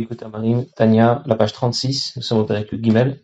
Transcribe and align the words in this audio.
Likut 0.00 0.24
Amarim, 0.24 0.64
Tania, 0.74 1.22
la 1.26 1.34
page 1.34 1.52
36, 1.52 2.14
nous 2.16 2.22
sommes 2.22 2.38
au 2.38 2.44
Pérec 2.44 2.68
Gimel, 2.82 3.20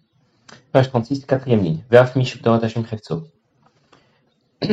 page 0.73 0.88
36, 0.88 1.24
quatrième 1.24 1.62
ligne. 1.62 1.84
Ve'af 1.90 2.16
mish 2.16 2.40
Dorat 2.42 2.62
Hashem. 2.62 2.84
Puis 4.60 4.68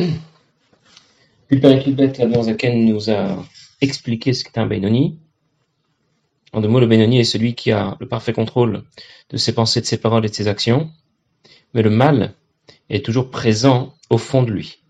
le 1.50 1.60
Pérec 1.60 1.88
Bet, 1.94 2.12
Zaken 2.14 2.84
nous 2.84 3.10
a 3.10 3.42
expliqué 3.80 4.34
ce 4.34 4.44
qu'est 4.44 4.58
un 4.58 4.66
Benoni. 4.66 5.18
En 6.52 6.60
deux 6.60 6.68
mots, 6.68 6.80
le 6.80 6.86
Benoni 6.86 7.18
est 7.18 7.24
celui 7.24 7.54
qui 7.54 7.72
a 7.72 7.96
le 8.00 8.06
parfait 8.06 8.34
contrôle 8.34 8.84
de 9.30 9.36
ses 9.38 9.54
pensées, 9.54 9.80
de 9.80 9.86
ses 9.86 9.98
paroles 9.98 10.26
et 10.26 10.28
de 10.28 10.34
ses 10.34 10.46
actions, 10.46 10.90
mais 11.72 11.82
le 11.82 11.90
mal 11.90 12.34
est 12.90 13.04
toujours 13.04 13.30
présent 13.30 13.94
au 14.10 14.18
fond 14.18 14.42
de 14.42 14.50
lui. 14.50 14.82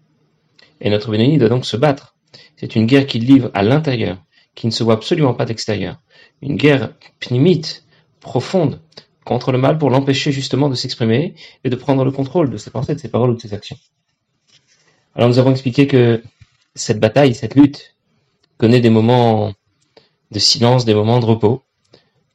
Et 0.81 0.91
notre 0.91 1.11
Benoni 1.13 1.39
doit 1.39 1.49
donc 1.49 1.65
se 1.65 1.77
battre. 1.77 2.17
C'est 2.57 2.75
une 2.75 2.87
guerre 2.87 3.07
qu'il 3.07 3.25
livre 3.25 3.51
à 3.55 3.63
l'intérieur, 3.63 4.19
qui 4.55 4.67
ne 4.67 4.73
se 4.73 4.85
voit 4.85 4.95
absolument 4.95 5.35
pas 5.35 5.45
d'extérieur 5.45 5.99
une 6.43 6.57
guerre 6.57 6.93
pnimite, 7.21 7.85
profonde, 8.21 8.81
contre 9.25 9.53
le 9.53 9.59
mal 9.59 9.79
pour 9.79 9.91
l'empêcher 9.91 10.33
justement 10.33 10.69
de 10.69 10.75
s'exprimer 10.75 11.35
et 11.65 11.71
de 11.71 11.77
prendre 11.77 12.05
le 12.05 12.11
contrôle 12.11 12.51
de 12.51 12.57
ses 12.59 12.71
pensées, 12.71 12.95
de 12.95 13.01
ses 13.01 13.09
paroles 13.09 13.31
ou 13.31 13.35
de 13.35 13.41
ses 13.41 13.55
actions. 13.55 13.79
Alors 15.15 15.29
nous 15.29 15.39
avons 15.39 15.51
expliqué 15.51 15.87
que 15.87 16.23
cette 16.75 17.01
bataille, 17.01 17.35
cette 17.35 17.55
lutte, 17.55 17.95
connaît 18.59 18.81
des 18.81 18.91
moments 18.91 19.53
de 20.31 20.39
silence, 20.39 20.85
des 20.85 20.95
moments 20.95 21.21
de 21.21 21.25
repos, 21.25 21.63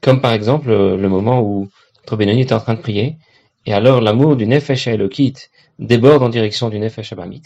comme 0.01 0.21
par 0.21 0.33
exemple 0.33 0.69
le 0.69 1.09
moment 1.09 1.41
où 1.41 1.69
notre 1.97 2.15
Benoni 2.15 2.41
est 2.41 2.51
en 2.51 2.59
train 2.59 2.73
de 2.73 2.81
prier, 2.81 3.17
et 3.65 3.73
alors 3.73 4.01
l'amour 4.01 4.35
du 4.35 4.47
Nefesh 4.47 4.87
Elokit 4.87 5.35
déborde 5.77 6.23
en 6.23 6.29
direction 6.29 6.69
du 6.69 6.79
Nefesh 6.79 7.13
Abamit. 7.13 7.43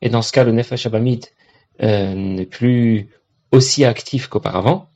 Et 0.00 0.08
dans 0.08 0.22
ce 0.22 0.32
cas, 0.32 0.44
le 0.44 0.52
Nefesh 0.52 0.86
Abamit 0.86 1.20
euh, 1.82 2.14
n'est 2.14 2.46
plus 2.46 3.10
aussi 3.52 3.84
actif 3.84 4.28
qu'auparavant, 4.28 4.88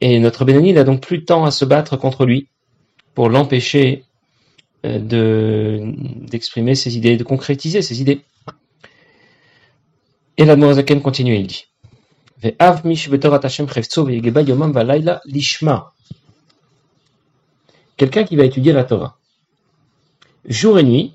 et 0.00 0.18
notre 0.18 0.44
Benoni 0.44 0.72
n'a 0.72 0.84
donc 0.84 1.02
plus 1.02 1.24
temps 1.24 1.44
à 1.44 1.50
se 1.50 1.64
battre 1.64 1.96
contre 1.96 2.24
lui 2.24 2.48
pour 3.14 3.28
l'empêcher 3.28 4.04
euh, 4.86 4.98
de 4.98 5.92
d'exprimer 6.26 6.74
ses 6.74 6.96
idées, 6.96 7.16
de 7.16 7.24
concrétiser 7.24 7.82
ses 7.82 8.00
idées. 8.00 8.22
Et 10.38 10.44
la 10.46 10.56
Moazaken 10.56 11.02
continue, 11.02 11.36
il 11.36 11.46
dit 11.46 11.66
Quelqu'un 17.96 18.24
qui 18.24 18.36
va 18.36 18.44
étudier 18.44 18.72
la 18.72 18.84
Torah. 18.84 19.18
Jour 20.46 20.78
et 20.78 20.82
nuit, 20.82 21.12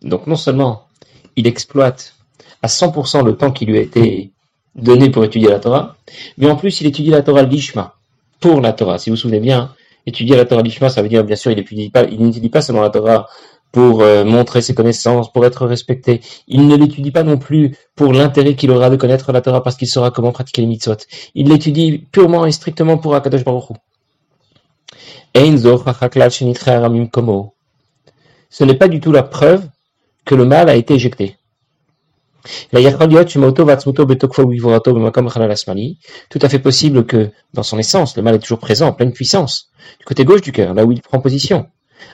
donc 0.00 0.26
non 0.26 0.36
seulement 0.36 0.88
il 1.36 1.46
exploite 1.46 2.14
à 2.62 2.68
100% 2.68 3.22
le 3.22 3.36
temps 3.36 3.52
qui 3.52 3.66
lui 3.66 3.76
a 3.76 3.82
été 3.82 4.32
donné 4.76 5.10
pour 5.10 5.24
étudier 5.24 5.48
la 5.48 5.58
Torah, 5.58 5.96
mais 6.38 6.50
en 6.50 6.56
plus 6.56 6.80
il 6.80 6.86
étudie 6.86 7.10
la 7.10 7.22
Torah 7.22 7.42
l'Ishma, 7.42 7.94
pour 8.40 8.60
la 8.60 8.72
Torah. 8.72 8.98
Si 8.98 9.10
vous 9.10 9.16
vous 9.16 9.20
souvenez 9.20 9.40
bien, 9.40 9.74
étudier 10.06 10.36
la 10.36 10.44
Torah 10.44 10.62
l'Ishma, 10.62 10.88
ça 10.88 11.02
veut 11.02 11.08
dire, 11.08 11.24
bien 11.24 11.36
sûr, 11.36 11.50
il 11.50 11.56
n'étudie 11.56 11.90
pas, 11.90 12.04
il 12.04 12.20
n'étudie 12.20 12.48
pas 12.48 12.60
seulement 12.60 12.82
la 12.82 12.90
Torah 12.90 13.28
pour 13.74 14.02
euh, 14.02 14.24
montrer 14.24 14.62
ses 14.62 14.72
connaissances, 14.72 15.32
pour 15.32 15.44
être 15.44 15.66
respecté. 15.66 16.20
Il 16.46 16.68
ne 16.68 16.76
l'étudie 16.76 17.10
pas 17.10 17.24
non 17.24 17.38
plus 17.38 17.76
pour 17.96 18.12
l'intérêt 18.12 18.54
qu'il 18.54 18.70
aura 18.70 18.88
de 18.88 18.94
connaître 18.94 19.32
la 19.32 19.40
Torah 19.40 19.64
parce 19.64 19.74
qu'il 19.76 19.88
saura 19.88 20.12
comment 20.12 20.30
pratiquer 20.30 20.62
les 20.62 20.68
mitzvot. 20.68 20.96
Il 21.34 21.48
l'étudie 21.48 22.06
purement 22.12 22.46
et 22.46 22.52
strictement 22.52 22.98
pour 22.98 23.16
Akadosh 23.16 23.42
Baruch 23.44 23.70
Hu. 23.70 23.74
Ce 28.50 28.64
n'est 28.64 28.74
pas 28.74 28.86
du 28.86 29.00
tout 29.00 29.10
la 29.10 29.24
preuve 29.24 29.68
que 30.24 30.36
le 30.36 30.44
mal 30.44 30.68
a 30.68 30.76
été 30.76 30.94
éjecté. 30.94 31.36
Tout 36.30 36.38
à 36.42 36.48
fait 36.48 36.58
possible 36.58 37.06
que, 37.06 37.30
dans 37.54 37.62
son 37.62 37.78
essence, 37.78 38.16
le 38.16 38.22
mal 38.22 38.34
est 38.34 38.38
toujours 38.38 38.58
présent, 38.58 38.88
en 38.88 38.92
pleine 38.92 39.12
puissance, 39.12 39.70
du 39.98 40.04
côté 40.04 40.24
gauche 40.24 40.42
du 40.42 40.52
cœur, 40.52 40.74
là 40.74 40.84
où 40.84 40.92
il 40.92 41.00
prend 41.00 41.20
position. 41.20 41.68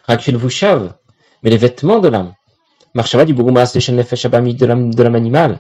Mais 0.09 1.51
les 1.51 1.57
vêtements 1.57 1.99
de 1.99 2.09
l'âme, 2.09 2.35
de 2.95 5.03
l'âme 5.03 5.15
animale, 5.15 5.59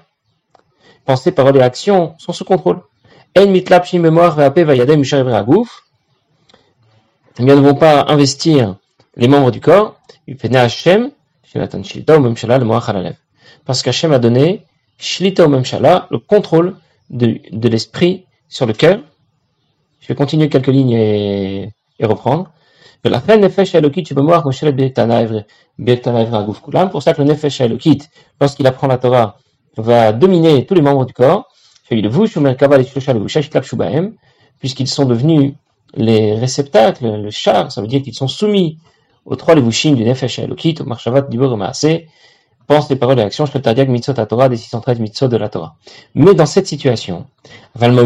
pensées, 1.04 1.32
paroles 1.32 1.56
et 1.56 1.62
actions 1.62 2.14
sont 2.18 2.32
sous 2.32 2.44
contrôle. 2.44 2.82
Eh 3.36 3.46
bien, 7.44 7.56
ne 7.56 7.60
vont 7.60 7.74
pas 7.74 8.04
investir 8.08 8.76
les 9.16 9.28
membres 9.28 9.50
du 9.50 9.60
corps, 9.60 10.00
parce 13.64 13.82
qu'Hachem 13.82 14.12
a 14.12 14.18
donné 14.18 14.64
Shlita 15.00 15.48
Memshala, 15.48 16.06
le 16.10 16.18
contrôle 16.18 16.76
de, 17.08 17.40
l'esprit 17.68 18.26
sur 18.48 18.66
le 18.66 18.74
cœur. 18.74 19.00
Je 20.00 20.08
vais 20.08 20.14
continuer 20.14 20.48
quelques 20.48 20.68
lignes 20.68 20.92
et, 20.92 21.70
et 21.98 22.06
reprendre. 22.06 22.52
Pour 23.02 23.12
ça 23.12 23.22
que 23.22 23.32
le 23.32 23.38
Nefesh 27.24 27.60
Elokit, 27.62 27.98
lorsqu'il 28.40 28.66
apprend 28.66 28.86
la 28.88 28.98
Torah, 28.98 29.38
va 29.78 30.12
dominer 30.12 30.66
tous 30.66 30.74
les 30.74 30.82
membres 30.82 31.06
du 31.06 31.14
corps, 31.14 31.48
puisqu'ils 34.58 34.86
sont 34.86 35.06
devenus 35.06 35.54
les 35.94 36.34
réceptacles, 36.34 37.06
le 37.06 37.30
char, 37.30 37.72
ça 37.72 37.80
veut 37.80 37.86
dire 37.86 38.02
qu'ils 38.02 38.14
sont 38.14 38.28
soumis 38.28 38.78
aux 39.24 39.36
trois 39.36 39.54
levushim 39.54 39.94
du 39.94 40.04
Nefesh 40.04 40.38
Elokit, 40.38 40.74
au 40.80 40.84
Marshavat 40.84 41.22
Dibur 41.22 41.56
Maaseh, 41.56 42.06
pense 42.70 42.88
les 42.88 42.94
paroles 42.94 43.18
et 43.18 43.22
actions, 43.22 43.46
dire 43.46 43.88
mitzvot 43.88 44.20
à 44.20 44.26
Torah 44.26 44.48
des 44.48 44.56
613 44.56 45.00
mitzvot 45.00 45.26
de 45.26 45.36
la 45.36 45.48
Torah. 45.48 45.74
Mais 46.14 46.34
dans 46.34 46.46
cette 46.46 46.68
situation, 46.68 47.26
la. 47.74 48.04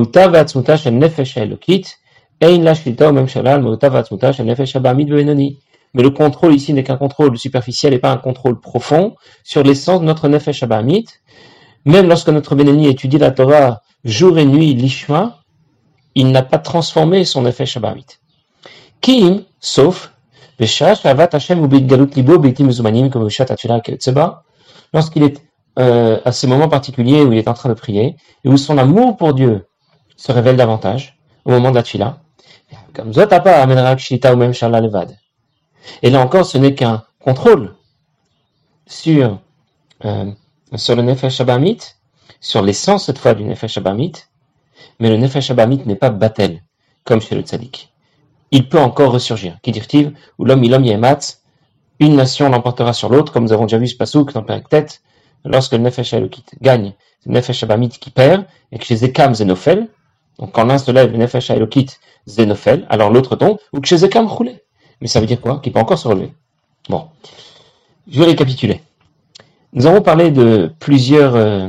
Mais 5.96 6.02
le 6.02 6.10
contrôle 6.10 6.54
ici 6.54 6.72
n'est 6.72 6.82
qu'un 6.82 6.96
contrôle 6.96 7.36
superficiel 7.36 7.92
et 7.92 7.98
pas 7.98 8.10
un 8.10 8.16
contrôle 8.16 8.58
profond 8.58 9.16
sur 9.42 9.62
l'essence 9.62 10.00
de 10.00 10.06
notre 10.06 10.28
nefesh 10.28 10.62
abamid. 10.62 11.04
Même 11.84 12.08
lorsque 12.08 12.30
notre 12.30 12.54
Benoni 12.54 12.88
étudie 12.88 13.18
la 13.18 13.32
Torah 13.32 13.82
jour 14.02 14.38
et 14.38 14.46
nuit, 14.46 14.72
l'ishma, 14.72 15.40
il 16.14 16.32
n'a 16.32 16.42
pas 16.42 16.58
transformé 16.58 17.26
son 17.26 17.42
nefesh. 17.42 17.78
Kim, 19.02 19.44
sauf, 19.60 20.10
avat 20.58 21.34
Hashem 21.34 21.60
ou 21.60 21.68
galut 21.68 22.14
libo 22.16 22.38
beitim 22.38 22.64
mezumanim 22.64 23.10
comme 23.10 23.28
lorsqu'il 24.94 25.24
est 25.24 25.42
euh, 25.78 26.20
à 26.24 26.32
ces 26.32 26.46
moments 26.46 26.68
particuliers 26.68 27.22
où 27.22 27.32
il 27.32 27.38
est 27.38 27.48
en 27.48 27.54
train 27.54 27.68
de 27.68 27.74
prier, 27.74 28.16
et 28.44 28.48
où 28.48 28.56
son 28.56 28.78
amour 28.78 29.16
pour 29.16 29.34
Dieu 29.34 29.66
se 30.16 30.30
révèle 30.32 30.56
davantage, 30.56 31.18
au 31.44 31.50
moment 31.50 31.70
de 31.70 31.74
la 31.74 31.82
tfila, 31.82 32.20
comme 32.94 33.10
levad. 34.80 35.18
Et 36.02 36.10
là 36.10 36.20
encore, 36.20 36.46
ce 36.46 36.56
n'est 36.58 36.74
qu'un 36.74 37.02
contrôle 37.18 37.74
sur, 38.86 39.40
euh, 40.04 40.30
sur 40.76 40.94
le 40.94 41.02
Nefesh 41.02 41.40
Abamit, 41.40 41.78
sur 42.40 42.62
l'essence 42.62 43.06
cette 43.06 43.18
fois 43.18 43.34
du 43.34 43.44
Nefesh 43.44 43.76
Abamit, 43.78 44.12
mais 45.00 45.10
le 45.10 45.16
Nefesh 45.16 45.50
Abamit 45.50 45.82
n'est 45.86 45.96
pas 45.96 46.10
battel, 46.10 46.62
comme 47.02 47.20
chez 47.20 47.34
le 47.34 47.42
Tzadik. 47.42 47.92
Il 48.52 48.68
peut 48.68 48.78
encore 48.78 49.10
ressurgir. 49.12 49.58
Qui 49.62 49.72
dit 49.72 50.12
ou 50.38 50.44
l'homme 50.44 50.62
il 50.62 50.72
une 52.00 52.16
nation 52.16 52.48
l'emportera 52.48 52.92
sur 52.92 53.08
l'autre, 53.08 53.32
comme 53.32 53.44
nous 53.44 53.52
avons 53.52 53.64
déjà 53.64 53.78
vu 53.78 53.86
ce 53.86 53.96
pasouk 53.96 54.32
dans 54.32 54.42
Tête, 54.42 55.02
lorsque 55.44 55.72
le 55.72 55.78
Nefesh 55.78 56.12
Elokit 56.12 56.44
gagne, 56.60 56.94
c'est 57.20 57.30
le 57.30 57.36
Nefesh 57.36 57.62
Abamit 57.62 57.90
qui 57.90 58.10
perd, 58.10 58.44
et 58.72 58.78
que 58.78 58.84
chez 58.84 58.96
Zekam 58.96 59.34
Zenofel, 59.34 59.88
donc 60.38 60.52
quand 60.52 60.64
l'un 60.64 60.78
se 60.78 60.90
lève, 60.90 61.12
le 61.12 61.18
Nefesh 61.18 61.50
Elokit 61.50 61.86
Zenofel, 62.26 62.86
alors 62.88 63.10
l'autre 63.10 63.36
tombe, 63.36 63.58
ou 63.72 63.80
que 63.80 63.86
chez 63.86 63.98
Zekam 63.98 64.26
roulé. 64.26 64.62
Mais 65.00 65.08
ça 65.08 65.20
veut 65.20 65.26
dire 65.26 65.40
quoi? 65.40 65.60
Qu'il 65.60 65.72
peut 65.72 65.80
encore 65.80 65.98
se 65.98 66.08
relever. 66.08 66.32
Bon, 66.88 67.06
je 68.10 68.18
vais 68.18 68.26
récapituler. 68.26 68.80
Nous 69.72 69.86
avons 69.86 70.02
parlé 70.02 70.30
de 70.30 70.72
plusieurs... 70.78 71.34
Euh, 71.36 71.68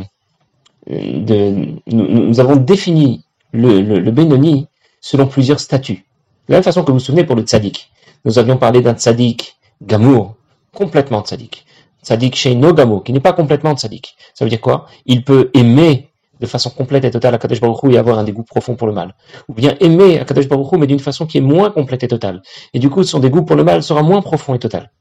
nous, 0.88 2.40
avons 2.40 2.56
défini 2.58 3.26
le, 3.52 3.82
le, 3.82 4.00
le 4.00 4.12
Benoni 4.12 4.68
selon 5.02 5.26
plusieurs 5.26 5.60
statuts. 5.60 6.06
De 6.48 6.54
la 6.54 6.58
même 6.58 6.64
façon 6.64 6.84
que 6.84 6.92
vous 6.92 7.00
vous 7.00 7.04
souvenez 7.04 7.24
pour 7.24 7.36
le 7.36 7.42
tzaddik. 7.42 7.92
Nous 8.24 8.38
avions 8.38 8.58
parlé 8.58 8.82
d'un 8.82 8.94
tzaddik 8.94 9.56
Gamour, 9.86 10.36
complètement 10.74 11.22
tzaddik. 11.22 11.66
Tzaddik 12.04 12.36
chez 12.36 12.56
Gamour, 12.56 13.04
qui 13.04 13.14
n'est 13.14 13.20
pas 13.20 13.34
complètement 13.34 13.76
tzaddik. 13.76 14.16
Ça 14.34 14.46
veut 14.46 14.50
dire 14.50 14.62
quoi? 14.62 14.88
Il 15.06 15.24
peut 15.24 15.52
aimer 15.54 16.10
de 16.40 16.46
façon 16.46 16.70
complète 16.70 17.06
et 17.06 17.12
totale 17.12 17.34
à 17.36 17.38
Kadesh 17.38 17.62
Baruch 17.62 17.80
et 17.92 17.98
avoir 17.98 18.20
un 18.20 18.24
dégoût 18.24 18.44
profond 18.44 18.76
pour 18.76 18.88
le 18.88 18.94
mal. 18.94 19.16
Ou 19.48 19.54
bien 19.54 19.76
aimer 19.80 20.20
à 20.20 20.26
Kadesh 20.26 20.48
Baruch 20.48 20.74
mais 20.74 20.88
d'une 20.88 21.00
façon 21.00 21.26
qui 21.26 21.38
est 21.38 21.42
moins 21.42 21.72
complète 21.72 22.04
et 22.04 22.08
totale. 22.08 22.42
Et 22.74 22.80
du 22.80 22.90
coup, 22.90 23.04
son 23.04 23.20
dégoût 23.20 23.44
pour 23.44 23.56
le 23.56 23.64
mal 23.64 23.84
sera 23.84 24.04
moins 24.04 24.22
profond 24.22 24.54
et 24.54 24.60
total. 24.60 24.92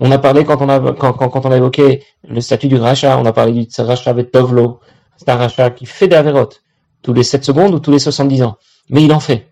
On 0.00 0.10
a 0.10 0.18
parlé 0.18 0.44
quand 0.44 0.62
on 0.62 0.68
a, 0.68 1.56
évoqué 1.56 2.02
le 2.26 2.40
statut 2.40 2.68
du 2.68 2.76
rachat, 2.76 3.18
on 3.18 3.26
a 3.26 3.32
parlé 3.32 3.52
du 3.52 3.66
rachat 3.78 4.10
avec 4.10 4.30
Tovlo. 4.30 4.80
C'est 5.16 5.28
un 5.28 5.36
rachat 5.36 5.70
qui 5.70 5.86
fait 5.86 6.08
des 6.08 6.16
avérotes 6.16 6.62
tous 7.02 7.12
les 7.12 7.22
7 7.22 7.44
secondes 7.44 7.74
ou 7.74 7.80
tous 7.80 7.90
les 7.90 7.98
70 7.98 8.42
ans. 8.42 8.56
Mais 8.88 9.02
il 9.02 9.12
en 9.12 9.20
fait. 9.20 9.48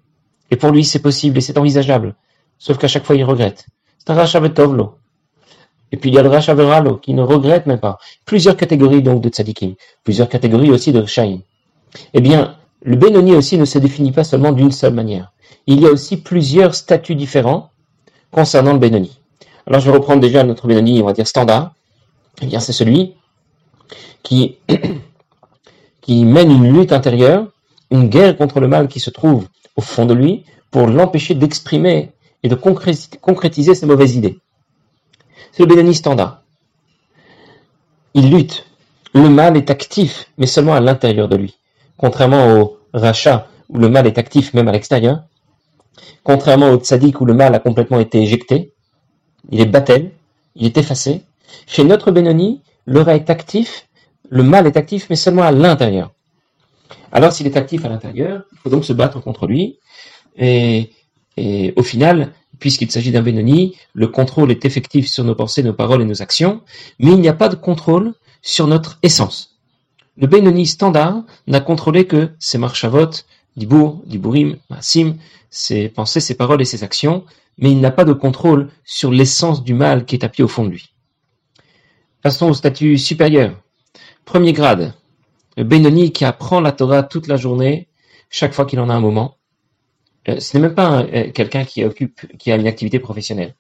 Et 0.51 0.57
pour 0.57 0.71
lui, 0.71 0.85
c'est 0.85 1.01
possible 1.01 1.39
et 1.39 1.41
c'est 1.41 1.59
envisageable. 1.59 2.15
Sauf 2.59 2.79
qu'à 2.79 2.89
chaque 2.89 3.05
fois, 3.05 3.17
il 3.17 3.25
regrette. 3.25 3.67
Et 5.93 5.97
puis 5.97 6.11
il 6.11 6.15
y 6.15 6.19
a 6.19 6.23
le 6.23 6.29
rachat 6.29 6.55
Veralo, 6.55 6.97
qui 6.97 7.15
ne 7.15 7.23
regrette 7.23 7.67
même 7.67 7.79
pas. 7.79 7.99
Plusieurs 8.25 8.57
catégories 8.57 9.03
donc 9.03 9.21
de 9.21 9.29
tzadikim. 9.29 9.75
Plusieurs 10.05 10.29
catégories 10.29 10.71
aussi 10.71 10.93
de 10.93 11.05
Shaim. 11.05 11.41
Eh 12.15 12.21
bien, 12.21 12.57
le 12.83 12.97
Benoni 12.97 13.35
aussi 13.35 13.59
ne 13.59 13.65
se 13.65 13.79
définit 13.79 14.13
pas 14.13 14.25
seulement 14.25 14.53
d'une 14.53 14.73
seule 14.73 14.95
manière. 14.95 15.33
il 15.67 15.81
y 15.81 15.87
a 15.87 15.91
aussi 15.91 16.17
plusieurs 16.17 16.75
statuts 16.75 17.15
différents 17.15 17.71
concernant 18.31 18.73
le 18.73 18.79
Benoni. 18.79 19.19
Alors 19.67 19.81
je 19.81 19.91
vais 19.91 19.97
reprendre 19.97 20.21
déjà 20.21 20.43
notre 20.43 20.67
Benoni, 20.67 21.01
on 21.03 21.07
va 21.07 21.13
dire 21.13 21.29
standard. 21.29 21.75
Eh 22.41 22.47
bien, 22.47 22.59
c'est 22.59 22.73
celui 22.73 23.15
qui 24.23 24.57
mène 26.09 26.51
une 26.51 26.73
lutte 26.73 26.93
intérieure, 26.93 27.47
une 27.91 28.09
guerre 28.09 28.37
contre 28.37 28.59
le 28.59 28.67
mal 28.67 28.89
qui 28.89 28.99
se 28.99 29.11
trouve 29.11 29.47
au 29.77 29.83
fond 29.83 30.07
de 30.07 30.15
lui 30.15 30.45
pour 30.71 30.87
l'empêcher 30.87 31.35
d'exprimer 31.35 32.13
et 32.43 32.49
de 32.49 32.55
concrétiser 32.55 33.75
ses 33.75 33.87
mauvaises 33.87 34.17
idées. 34.17 34.39
C'est 35.53 35.63
le 35.63 35.69
Benoni 35.69 35.95
standard. 35.95 36.43
Il 38.15 38.31
lutte. 38.31 38.67
Le 39.15 39.29
mal 39.29 39.57
est 39.57 39.71
actif, 39.71 40.27
mais 40.39 40.47
seulement 40.47 40.75
à 40.75 40.81
l'intérieur 40.81 41.29
de 41.29 41.37
lui. 41.37 41.59
Contrairement 41.97 42.59
au 42.59 42.79
rachat, 42.95 43.49
où 43.69 43.79
le 43.79 43.89
mal 43.89 44.07
est 44.07 44.19
actif 44.19 44.55
même 44.55 44.69
à 44.69 44.73
l'extérieur, 44.73 45.25
contrairement 46.23 46.71
au 46.71 46.77
tzaddik 46.77 47.21
où 47.21 47.25
le 47.25 47.35
mal 47.35 47.55
a 47.55 47.59
complètement 47.59 48.01
été 48.01 48.23
éjecté, 48.23 48.73
il 49.51 49.61
est 49.61 49.67
battel, 49.67 50.13
il 50.57 50.67
est 50.67 50.79
effacé. 50.79 51.23
Chez 51.67 51.85
notre 51.85 52.11
Benoni, 52.11 52.63
le 52.87 53.07
est 53.09 53.31
actif, 53.31 53.87
le 54.29 54.43
mal 54.43 54.67
est 54.67 54.77
actif, 54.77 55.09
mais 55.11 55.17
seulement 55.17 55.43
à 55.43 55.53
l'intérieur. 55.53 56.13
Alors 57.13 57.33
s'il 57.33 57.47
est 57.47 57.57
actif 57.57 57.85
à 57.85 57.89
l'intérieur, 57.89 58.45
il 58.53 58.59
faut 58.59 58.71
donc 58.71 58.85
se 58.85 58.93
battre 58.93 59.21
contre 59.21 59.47
lui. 59.47 59.79
Et, 60.37 60.91
et 61.37 61.73
au 61.77 61.83
final, 61.83 62.33
puisqu'il 62.59 62.91
s'agit 62.91 63.11
d'un 63.11 63.23
Benoni, 63.23 63.77
le 63.95 64.09
contrôle 64.09 64.51
est 64.51 64.65
effectif 64.65 65.09
sur 65.09 65.25
nos 65.25 65.35
pensées, 65.35 65.63
nos 65.63 65.73
paroles 65.73 66.03
et 66.03 66.07
nos 66.07 66.23
actions, 66.23 66.61
mais 66.99 67.13
il 67.13 67.21
n'y 67.21 67.29
a 67.29 67.35
pas 67.35 67.49
de 67.49 67.57
contrôle 67.57 68.15
sur 68.43 68.67
notre 68.67 68.99
essence. 69.03 69.59
Le 70.17 70.27
Benoni 70.27 70.67
standard 70.67 71.23
n'a 71.47 71.61
contrôlé 71.61 72.07
que 72.07 72.31
ses 72.39 72.59
marchavot, 72.59 73.11
Dibour, 73.57 74.03
Diburim, 74.07 74.57
Massim, 74.71 75.17
ses 75.51 75.89
pensées, 75.89 76.21
ses 76.21 76.35
paroles 76.35 76.63
et 76.63 76.67
ses 76.67 76.85
actions, 76.85 77.25
mais 77.59 77.71
il 77.71 77.81
n'a 77.81 77.91
pas 77.91 78.05
de 78.05 78.13
contrôle 78.13 78.71
sur 78.85 79.11
l'essence 79.11 79.63
du 79.63 79.75
mal 79.75 80.05
qui 80.05 80.17
est 80.17 80.25
appuyé 80.25 80.45
au 80.45 80.49
fond 80.49 80.65
de 80.65 80.71
lui. 80.71 80.93
Passons 82.23 82.49
au 82.49 82.55
statut 82.55 82.99
supérieur. 82.99 83.61
Premier 84.25 84.53
grade, 84.53 84.95
le 85.57 85.65
Benoni 85.65 86.13
qui 86.13 86.25
apprend 86.25 86.61
la 86.61 86.73
Torah 86.73 87.03
toute 87.03 87.27
la 87.27 87.37
journée, 87.37 87.89
chaque 88.31 88.55
fois 88.55 88.65
qu'il 88.65 88.81
en 88.81 88.89
a 88.89 88.95
un 88.95 89.01
moment. 89.01 89.37
Euh, 90.29 90.39
ce 90.41 90.57
n'est 90.57 90.63
même 90.63 90.75
pas 90.75 91.03
euh, 91.03 91.31
quelqu'un 91.33 91.65
qui 91.65 91.85
occupe, 91.85 92.37
qui 92.39 92.53
a 92.53 92.57
une 92.57 92.67
activité 92.67 92.99
professionnelle. 92.99 93.55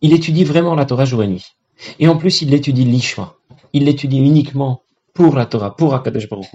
Il 0.00 0.12
étudie 0.12 0.44
vraiment 0.44 0.74
la 0.74 0.84
Torah 0.84 1.04
jour 1.04 1.22
et 1.22 1.28
nuit. 1.28 1.54
Et 1.98 2.08
en 2.08 2.16
plus, 2.16 2.42
il 2.42 2.50
l'étudie 2.50 2.84
l'Ishma. 2.84 3.34
Il 3.72 3.84
l'étudie 3.84 4.18
uniquement 4.18 4.82
pour 5.14 5.36
la 5.36 5.46
Torah, 5.46 5.76
pour 5.76 5.94
Akadosh 5.94 6.28
Baruch 6.28 6.48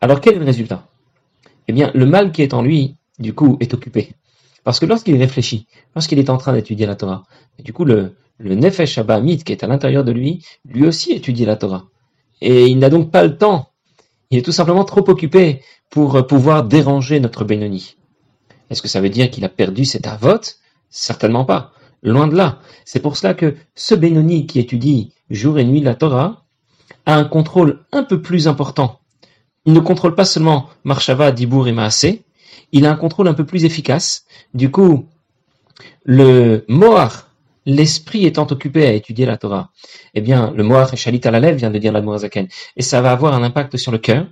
Alors, 0.00 0.20
quel 0.20 0.34
est 0.34 0.38
le 0.38 0.44
résultat? 0.44 0.86
Eh 1.68 1.72
bien, 1.72 1.90
le 1.94 2.06
mal 2.06 2.32
qui 2.32 2.42
est 2.42 2.54
en 2.54 2.62
lui, 2.62 2.96
du 3.18 3.34
coup, 3.34 3.56
est 3.60 3.72
occupé. 3.72 4.12
Parce 4.64 4.80
que 4.80 4.86
lorsqu'il 4.86 5.16
réfléchit, 5.16 5.66
lorsqu'il 5.94 6.18
est 6.18 6.30
en 6.30 6.36
train 6.36 6.52
d'étudier 6.52 6.86
la 6.86 6.96
Torah, 6.96 7.24
du 7.58 7.72
coup, 7.72 7.84
le, 7.84 8.14
le 8.38 8.54
Nefesh 8.54 8.98
Abamit 8.98 9.38
qui 9.38 9.52
est 9.52 9.64
à 9.64 9.66
l'intérieur 9.66 10.04
de 10.04 10.12
lui, 10.12 10.44
lui 10.64 10.86
aussi 10.86 11.12
étudie 11.12 11.44
la 11.44 11.56
Torah. 11.56 11.84
Et 12.40 12.66
il 12.66 12.78
n'a 12.78 12.90
donc 12.90 13.10
pas 13.10 13.24
le 13.24 13.36
temps. 13.36 13.70
Il 14.30 14.38
est 14.38 14.42
tout 14.42 14.52
simplement 14.52 14.84
trop 14.84 15.08
occupé 15.08 15.62
pour 15.90 16.26
pouvoir 16.26 16.64
déranger 16.64 17.20
notre 17.20 17.44
Benoni. 17.44 17.96
Est-ce 18.70 18.82
que 18.82 18.88
ça 18.88 19.00
veut 19.00 19.10
dire 19.10 19.30
qu'il 19.30 19.44
a 19.44 19.48
perdu 19.48 19.84
cet 19.84 20.06
avot 20.06 20.40
Certainement 20.90 21.44
pas. 21.44 21.72
Loin 22.02 22.26
de 22.28 22.36
là. 22.36 22.60
C'est 22.84 23.00
pour 23.00 23.16
cela 23.16 23.34
que 23.34 23.56
ce 23.74 23.94
Benoni 23.94 24.46
qui 24.46 24.58
étudie 24.58 25.12
jour 25.30 25.58
et 25.58 25.64
nuit 25.64 25.80
la 25.80 25.94
Torah 25.94 26.44
a 27.06 27.16
un 27.16 27.24
contrôle 27.24 27.84
un 27.92 28.04
peu 28.04 28.20
plus 28.20 28.48
important. 28.48 29.00
Il 29.66 29.72
ne 29.72 29.80
contrôle 29.80 30.14
pas 30.14 30.24
seulement 30.24 30.68
Marshava, 30.84 31.32
Dibour 31.32 31.68
et 31.68 31.72
Maasé, 31.72 32.24
il 32.72 32.86
a 32.86 32.90
un 32.90 32.96
contrôle 32.96 33.28
un 33.28 33.34
peu 33.34 33.46
plus 33.46 33.64
efficace. 33.64 34.24
Du 34.52 34.70
coup, 34.70 35.06
le 36.04 36.64
Moar, 36.68 37.30
l'esprit 37.66 38.26
étant 38.26 38.46
occupé 38.50 38.86
à 38.86 38.92
étudier 38.92 39.26
la 39.26 39.36
Torah, 39.36 39.70
eh 40.14 40.20
bien, 40.20 40.52
le 40.54 40.62
Moar 40.62 40.92
et 40.92 40.96
Shalit 40.96 41.20
à 41.24 41.30
la 41.30 41.40
lèvre 41.40 41.58
vient 41.58 41.70
de 41.70 41.78
dire 41.78 41.92
l'Admorazaken, 41.92 42.48
et 42.76 42.82
ça 42.82 43.00
va 43.00 43.12
avoir 43.12 43.34
un 43.34 43.42
impact 43.42 43.76
sur 43.76 43.92
le 43.92 43.98
cœur. 43.98 44.26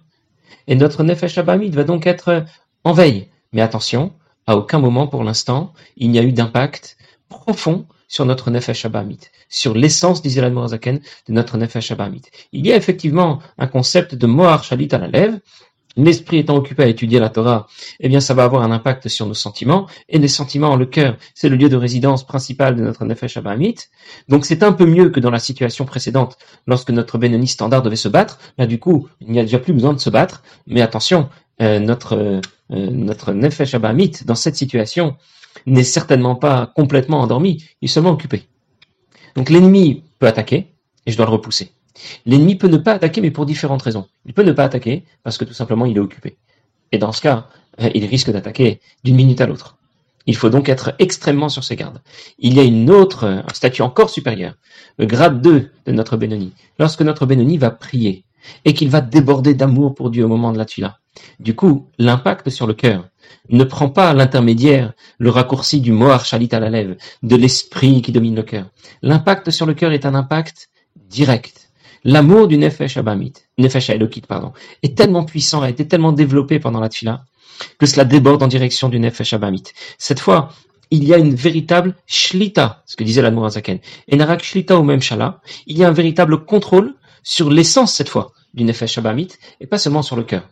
Et 0.67 0.75
notre 0.77 1.03
Nefesh 1.03 1.39
Abamid 1.39 1.75
va 1.75 1.85
donc 1.85 2.07
être 2.07 2.45
en 2.85 2.93
veille. 2.93 3.29
Mais 3.53 3.63
attention, 3.63 4.13
à 4.47 4.57
aucun 4.57 4.79
moment 4.79 5.07
pour 5.07 5.25
l'instant, 5.25 5.73
il 5.97 6.11
n'y 6.11 6.19
a 6.19 6.23
eu 6.23 6.33
d'impact 6.33 6.97
profond 7.29 7.87
sur 8.09 8.27
notre 8.27 8.51
Nefesh 8.51 8.85
Abamid, 8.85 9.21
sur 9.49 9.75
l'essence, 9.75 10.21
disait 10.21 10.43
l'Admorazaken, 10.43 11.01
de 11.29 11.33
notre 11.33 11.57
Nefesh 11.57 11.91
Abamid. 11.91 12.27
Il 12.53 12.67
y 12.67 12.73
a 12.73 12.77
effectivement 12.77 13.41
un 13.57 13.67
concept 13.67 14.15
de 14.15 14.27
Moar 14.27 14.65
Shalit 14.65 14.89
à 14.93 14.99
la 14.99 15.09
lèvre, 15.09 15.39
l'esprit 15.97 16.39
étant 16.39 16.57
occupé 16.57 16.83
à 16.83 16.87
étudier 16.87 17.19
la 17.19 17.29
Torah, 17.29 17.67
eh 18.01 18.09
bien, 18.09 18.21
ça 18.21 18.35
va 18.35 18.45
avoir 18.45 18.63
un 18.63 18.71
impact 18.71 19.09
sur 19.09 19.27
nos 19.27 19.35
sentiments. 19.35 19.87
Et 20.09 20.19
les 20.19 20.29
sentiments, 20.29 20.77
le 20.77 20.87
cœur, 20.87 21.17
c'est 21.35 21.49
le 21.49 21.57
lieu 21.57 21.69
de 21.69 21.77
résidence 21.77 22.27
principal 22.27 22.77
de 22.77 22.83
notre 22.83 23.05
Nefesh 23.05 23.37
Abahamit. 23.37 23.77
Donc, 24.29 24.45
c'est 24.45 24.63
un 24.63 24.73
peu 24.73 24.87
mieux 24.87 25.11
que 25.11 25.21
dans 25.21 25.31
la 25.31 25.39
situation 25.39 25.85
précédente, 25.85 26.39
lorsque 26.67 26.91
notre 26.91 27.19
Benoni 27.19 27.49
standard 27.49 27.83
devait 27.83 27.97
se 27.97 28.09
battre. 28.09 28.39
Là, 28.59 28.67
du 28.67 28.79
coup, 28.79 29.09
il 29.21 29.31
n'y 29.31 29.39
a 29.39 29.43
déjà 29.43 29.59
plus 29.59 29.73
besoin 29.73 29.93
de 29.93 30.01
se 30.01 30.11
battre. 30.11 30.43
Mais 30.67 30.81
attention, 30.81 31.29
euh, 31.61 31.79
notre, 31.79 32.15
euh, 32.15 32.41
notre 32.71 33.33
Nefesh 33.33 33.75
Abahamit, 33.75 34.13
dans 34.25 34.35
cette 34.35 34.57
situation, 34.57 35.17
n'est 35.67 35.85
certainement 35.85 36.35
pas 36.35 36.73
complètement 36.75 37.21
endormi. 37.21 37.65
Il 37.81 37.87
est 37.87 37.93
seulement 37.93 38.13
occupé. 38.13 38.49
Donc, 39.37 39.51
l'ennemi 39.51 40.03
peut 40.19 40.27
attaquer, 40.27 40.69
et 41.07 41.13
je 41.13 41.17
dois 41.17 41.27
le 41.27 41.33
repousser. 41.33 41.73
L'ennemi 42.27 42.57
peut 42.57 42.69
ne 42.69 42.77
pas 42.77 42.93
attaquer, 42.93 43.21
mais 43.21 43.31
pour 43.31 43.47
différentes 43.47 43.83
raisons. 43.83 44.07
Il 44.27 44.35
peut 44.35 44.43
ne 44.43 44.53
pas 44.53 44.65
attaquer 44.65 45.05
parce 45.23 45.39
que 45.39 45.45
tout 45.45 45.55
simplement 45.55 45.87
il 45.87 45.97
est 45.97 46.01
occupé. 46.01 46.37
Et 46.93 46.99
dans 46.99 47.13
ce 47.13 47.21
cas, 47.21 47.49
euh, 47.81 47.91
il 47.95 48.05
risque 48.07 48.31
d'attaquer 48.31 48.81
d'une 49.05 49.17
minute 49.17 49.41
à 49.41 49.47
l'autre. 49.47 49.77
Il 50.27 50.37
faut 50.37 50.51
donc 50.51 50.69
être 50.69 50.95
extrêmement 50.99 51.49
sur 51.49 51.65
ses 51.65 51.77
gardes. 51.77 52.01
Il 52.39 52.55
y 52.55 52.61
a 52.61 52.63
une 52.63 52.91
autre, 52.91 53.25
un 53.25 53.55
statut 53.55 53.83
encore 53.83 54.11
supérieur, 54.11 54.55
le 54.99 55.07
grade 55.07 55.43
2 55.43 55.71
de 55.87 55.93
notre 55.93 56.17
Benoni. 56.17 56.53
Lorsque 56.79 57.03
notre 57.03 57.27
Benoni 57.27 57.59
va 57.59 57.71
prier 57.71 58.25
et 58.65 58.75
qu'il 58.75 58.89
va 58.89 59.01
déborder 59.01 59.55
d'amour 59.55 59.95
pour 59.95 60.11
Dieu 60.11 60.25
au 60.25 60.29
moment 60.29 60.53
de 60.53 60.59
la 60.59 60.65
tuila. 60.65 60.99
Du 61.41 61.55
coup, 61.55 61.89
l'impact 61.99 62.51
sur 62.51 62.67
le 62.67 62.75
cœur 62.75 63.09
ne 63.51 63.65
prend 63.65 63.89
pas 63.89 64.13
l'intermédiaire, 64.15 64.93
le 65.19 65.31
raccourci 65.31 65.81
du 65.81 65.93
Mohar 65.93 66.25
Shalit 66.25 66.49
à 66.53 66.61
la 66.61 66.71
lèvre, 66.71 66.95
de 67.23 67.37
l'esprit 67.37 68.03
qui 68.03 68.13
domine 68.13 68.37
le 68.37 68.43
cœur. 68.43 68.67
L'impact 69.03 69.51
sur 69.51 69.67
le 69.67 69.75
cœur 69.75 69.93
est 69.93 70.07
un 70.07 70.15
impact 70.15 70.71
direct 70.97 71.62
L'amour 72.05 72.49
du 72.49 72.59
Nefesh 72.59 72.97
Abamit, 72.97 73.35
Nefesh 73.59 73.91
Elokit, 73.91 74.23
pardon, 74.23 74.53
est 74.83 74.97
tellement 74.97 75.25
puissant, 75.25 75.63
a 75.63 75.71
été 75.71 75.87
tellement 75.87 76.13
développé 76.13 76.59
pendant 76.59 76.81
la 76.81 76.89
Tfila, 76.89 77.25
que 77.79 77.87
cela 77.87 78.05
déborde 78.05 78.43
en 78.43 78.49
direction 78.49 78.89
du 78.89 78.99
Nefesh 78.99 79.35
Abamit. 79.35 79.63
Cette 79.99 80.19
fois, 80.19 80.53
il 80.91 81.05
y 81.05 81.15
a 81.15 81.19
une 81.19 81.35
véritable 81.35 81.95
shlita, 82.07 82.83
ce 82.87 82.97
que 82.97 83.05
disait 83.05 83.23
l'Admour 83.23 83.47
Azaken. 83.47 83.79
Et 84.09 84.17
narak 84.17 84.43
shlita 84.43 84.77
ou 84.79 84.83
même 84.83 85.01
shala, 85.01 85.41
il 85.67 85.79
y 85.79 85.85
a 85.85 85.89
un 85.89 85.93
véritable 85.93 86.45
contrôle 86.45 86.95
sur 87.23 87.51
l'essence, 87.51 87.95
cette 87.95 88.09
fois, 88.09 88.33
du 88.53 88.65
Nefesh 88.65 88.99
Abamit, 88.99 89.29
et 89.61 89.69
pas 89.69 89.79
seulement 89.79 90.03
sur 90.03 90.17
le 90.17 90.25
cœur. 90.25 90.49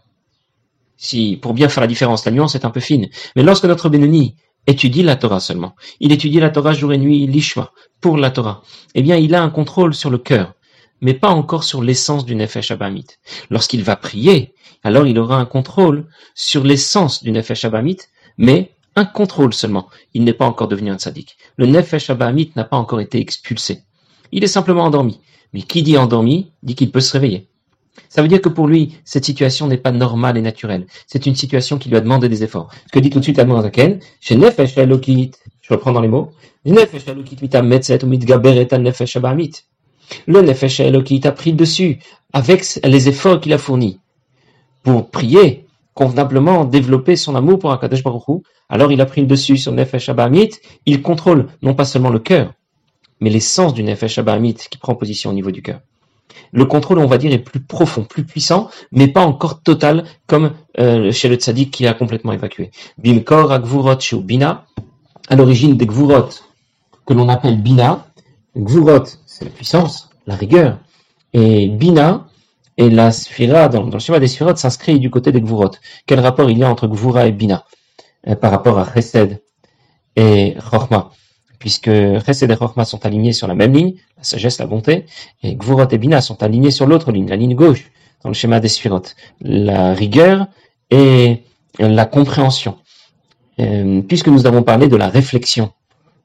Si, 0.97 1.37
pour 1.37 1.53
bien 1.53 1.69
faire 1.69 1.81
la 1.81 1.89
différence, 1.89 2.25
la 2.27 2.31
nuance 2.31 2.55
est 2.55 2.65
un 2.65 2.71
peu 2.71 2.81
fine. 2.81 3.09
Mais 3.35 3.43
lorsque 3.43 3.65
notre 3.65 3.89
Benoni 3.89 4.37
étudie 4.69 5.03
la 5.03 5.17
Torah 5.17 5.41
seulement, 5.41 5.75
il 5.99 6.13
étudie 6.13 6.39
la 6.39 6.51
Torah 6.51 6.75
jour 6.75 6.93
et 6.93 6.99
nuit, 6.99 7.27
l'Ishma, 7.27 7.73
pour 8.01 8.19
la 8.19 8.31
Torah, 8.31 8.63
eh 8.95 9.03
bien, 9.03 9.17
il 9.17 9.35
a 9.35 9.43
un 9.43 9.51
contrôle 9.51 9.95
sur 9.95 10.11
le 10.11 10.19
cœur 10.19 10.55
mais 11.01 11.15
pas 11.15 11.31
encore 11.31 11.65
sur 11.65 11.83
l'essence 11.83 12.25
du 12.25 12.35
Nefesh 12.35 12.71
Abamit. 12.71 13.07
Lorsqu'il 13.51 13.83
va 13.83 13.97
prier, 13.97 14.55
alors 14.83 15.07
il 15.07 15.19
aura 15.19 15.37
un 15.37 15.47
contrôle 15.47 16.07
sur 16.35 16.65
l'essence 16.65 17.23
du 17.23 17.33
Nefesh 17.33 17.65
Abamit, 17.65 17.99
mais 18.39 18.73
un 18.97 19.05
contrôle 19.05 19.55
seulement. 19.55 19.89
Il 20.15 20.25
n'est 20.25 20.33
pas 20.33 20.47
encore 20.47 20.69
devenu 20.69 20.91
un 20.91 20.99
tzaddik. 20.99 21.37
Le 21.57 21.67
Nefesh 21.67 22.11
Abamit 22.11 22.53
n'a 22.57 22.65
pas 22.65 22.77
encore 22.77 23.01
été 23.01 23.19
expulsé. 23.19 23.83
Il 24.33 24.45
est 24.45 24.49
simplement 24.49 24.85
endormi. 24.85 25.21
Mais 25.53 25.63
qui 25.63 25.83
dit 25.83 25.97
endormi 25.97 26.53
dit 26.63 26.75
qu'il 26.75 26.91
peut 26.91 27.01
se 27.01 27.13
réveiller. 27.13 27.49
Ça 28.09 28.23
veut 28.23 28.29
dire 28.29 28.41
que 28.41 28.49
pour 28.49 28.69
lui, 28.69 28.97
cette 29.05 29.25
situation 29.25 29.67
n'est 29.67 29.77
pas 29.77 29.91
normale 29.91 30.37
et 30.37 30.41
naturelle. 30.41 30.87
C'est 31.07 31.27
une 31.27 31.35
situation 31.35 31.79
qui 31.79 31.89
lui 31.89 31.97
a 31.97 32.01
demandé 32.01 32.29
des 32.29 32.45
efforts. 32.45 32.71
Ce 32.87 32.93
que 32.93 32.99
dit 32.99 33.11
tout 33.11 33.19
de 33.19 33.25
suite 33.25 33.39
Admon 33.39 33.61
Zaken, 33.63 34.01
je 34.21 34.35
reprends 35.71 35.93
dans 35.93 36.01
les 36.01 36.09
mots, 36.09 36.33
Nefesh 36.65 37.09
Elokit. 37.09 37.39
Le 40.27 40.43
Nefesh 40.43 40.83
qui 41.05 41.21
a 41.27 41.33
pris 41.33 41.53
dessus 41.53 41.99
avec 42.33 42.65
les 42.85 43.09
efforts 43.09 43.41
qu'il 43.41 43.53
a 43.53 43.59
fournis 43.59 43.99
pour 44.83 45.11
prier 45.11 45.67
convenablement, 45.95 46.65
développer 46.65 47.17
son 47.17 47.35
amour 47.35 47.59
pour 47.59 47.73
Akadosh 47.73 48.03
Baruch 48.03 48.43
alors 48.71 48.93
il 48.93 49.01
a 49.01 49.07
pris 49.07 49.21
le 49.21 49.27
dessus 49.27 49.57
sur 49.57 49.73
Nefesh 49.73 50.09
Abahamit, 50.09 50.51
il 50.87 51.03
contrôle 51.03 51.49
non 51.61 51.75
pas 51.75 51.85
seulement 51.85 52.11
le 52.11 52.21
cœur, 52.21 52.55
mais 53.21 53.29
l'essence 53.29 53.75
du 53.75 53.83
Nefesh 53.83 54.19
Abahamit 54.19 54.55
qui 54.55 54.79
prend 54.79 54.95
position 54.95 55.31
au 55.31 55.33
niveau 55.33 55.51
du 55.51 55.61
cœur. 55.61 55.81
Le 56.53 56.65
contrôle, 56.65 57.01
on 57.01 57.07
va 57.07 57.19
dire, 57.19 57.33
est 57.33 57.39
plus 57.39 57.61
profond, 57.61 58.05
plus 58.05 58.25
puissant, 58.25 58.71
mais 58.93 59.09
pas 59.09 59.23
encore 59.25 59.63
total 59.63 60.05
comme 60.27 60.53
euh, 60.79 61.11
chez 61.11 61.29
le 61.29 61.35
tzaddik 61.37 61.73
qui 61.73 61.87
a 61.87 61.95
complètement 61.95 62.33
évacué. 62.33 62.71
Bimkor 62.99 63.53
Agvurot 63.53 63.99
Bina, 64.23 64.65
à 65.29 65.37
l'origine 65.37 65.77
des 65.77 65.87
Gvurot, 65.87 66.29
que 67.07 67.13
l'on 67.13 67.29
appelle 67.29 67.61
Bina, 67.61 68.07
Gvurot, 68.57 69.05
c'est 69.27 69.45
la 69.45 69.51
puissance, 69.51 70.11
la 70.27 70.35
rigueur. 70.35 70.79
Et 71.33 71.69
Bina 71.69 72.27
et 72.77 72.91
la 72.91 73.13
Sphira, 73.13 73.69
dans, 73.69 73.85
le 73.85 73.99
schéma 73.99 74.19
des 74.19 74.29
Sphirot, 74.29 74.57
s'inscrit 74.57 74.99
du 74.99 75.11
côté 75.11 75.33
des 75.33 75.41
Gvurot. 75.41 75.71
Quel 76.07 76.21
rapport 76.21 76.51
il 76.51 76.59
y 76.59 76.65
a 76.65 76.71
entre 76.71 76.89
Gvura 76.89 77.27
et 77.27 77.33
Bina 77.33 77.65
euh, 78.27 78.35
par 78.35 78.51
rapport 78.51 78.79
à 78.79 78.87
Chesed 78.93 79.41
et 80.17 80.57
Chorma, 80.71 81.11
puisque 81.59 81.91
Chesed 81.91 82.51
et 82.51 82.57
Chorma 82.57 82.85
sont 82.85 83.05
alignés 83.07 83.33
sur 83.33 83.47
la 83.47 83.55
même 83.55 83.73
ligne, 83.73 83.95
la 84.17 84.25
sagesse, 84.25 84.59
la 84.59 84.67
bonté, 84.67 85.07
et 85.43 85.55
Gvurot 85.55 85.89
et 85.89 85.99
Bina 85.99 86.21
sont 86.21 86.43
alignés 86.43 86.71
sur 86.71 86.87
l'autre 86.87 87.13
ligne, 87.13 87.29
la 87.29 87.37
ligne 87.37 87.55
gauche, 87.55 87.91
dans 88.23 88.31
le 88.31 88.35
schéma 88.35 88.61
des 88.61 88.69
Sphirot, 88.69 89.03
la 89.41 89.95
rigueur 89.95 90.49
et 90.91 91.45
la 91.79 92.05
compréhension. 92.05 92.77
Euh, 93.61 94.01
puisque 94.03 94.29
nous 94.29 94.47
avons 94.47 94.63
parlé 94.63 94.89
de 94.89 94.97
la 94.97 95.09
réflexion 95.09 95.73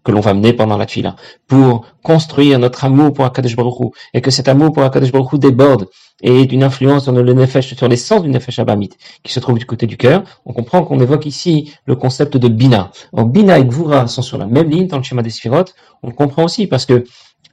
que 0.06 0.12
l'on 0.12 0.22
va 0.22 0.34
mener 0.34 0.54
pendant 0.54 0.78
la 0.78 0.86
tuila, 0.86 1.16
pour 1.48 1.86
construire 2.04 2.60
notre 2.60 2.86
amour 2.86 3.12
pour 3.12 3.26
Akadosh 3.26 3.56
Baruch 3.56 3.92
et 4.14 4.22
que 4.22 4.32
cet 4.32 4.48
amour 4.48 4.72
pour 4.72 4.84
Akadosh 4.84 5.12
Baruch 5.12 5.36
déborde 5.40 5.88
et 6.22 6.42
ait 6.42 6.44
une 6.44 6.64
influence 6.64 7.04
sur 7.04 7.12
le 7.12 7.34
nefesh, 7.34 7.76
sur 7.76 7.88
l'essence 7.88 8.22
du 8.22 8.30
nefesh 8.30 8.60
abamit, 8.60 8.92
qui 9.24 9.34
se 9.34 9.40
trouve 9.40 9.58
du 9.58 9.66
côté 9.66 9.88
du 9.88 9.98
cœur, 9.98 10.24
on 10.46 10.54
comprend 10.54 10.84
qu'on 10.84 11.00
évoque 11.00 11.26
ici 11.26 11.74
le 11.86 11.96
concept 11.96 12.38
de 12.38 12.48
bina. 12.48 12.92
Bina 13.14 13.60
et 13.60 13.66
gvura 13.66 14.08
sont 14.08 14.22
sur 14.22 14.38
la 14.38 14.46
même 14.46 14.70
ligne 14.70 14.88
dans 14.88 14.98
le 14.98 15.04
schéma 15.04 15.24
des 15.24 15.32
sphirotes, 15.32 15.74
on 16.04 16.08
le 16.08 16.14
comprend 16.14 16.46
aussi 16.46 16.68
parce 16.68 16.86
que 16.86 17.04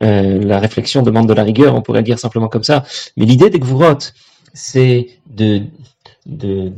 euh, 0.02 0.38
la 0.38 0.58
réflexion 0.58 1.02
demande 1.02 1.28
de 1.28 1.34
la 1.34 1.42
rigueur, 1.42 1.74
on 1.74 1.80
pourrait 1.80 2.02
dire 2.02 2.18
simplement 2.18 2.48
comme 2.48 2.64
ça, 2.64 2.84
mais 3.16 3.24
l'idée 3.24 3.50
des 3.50 3.58
gvurot, 3.58 3.98
c'est 4.52 5.08
de 5.26 5.62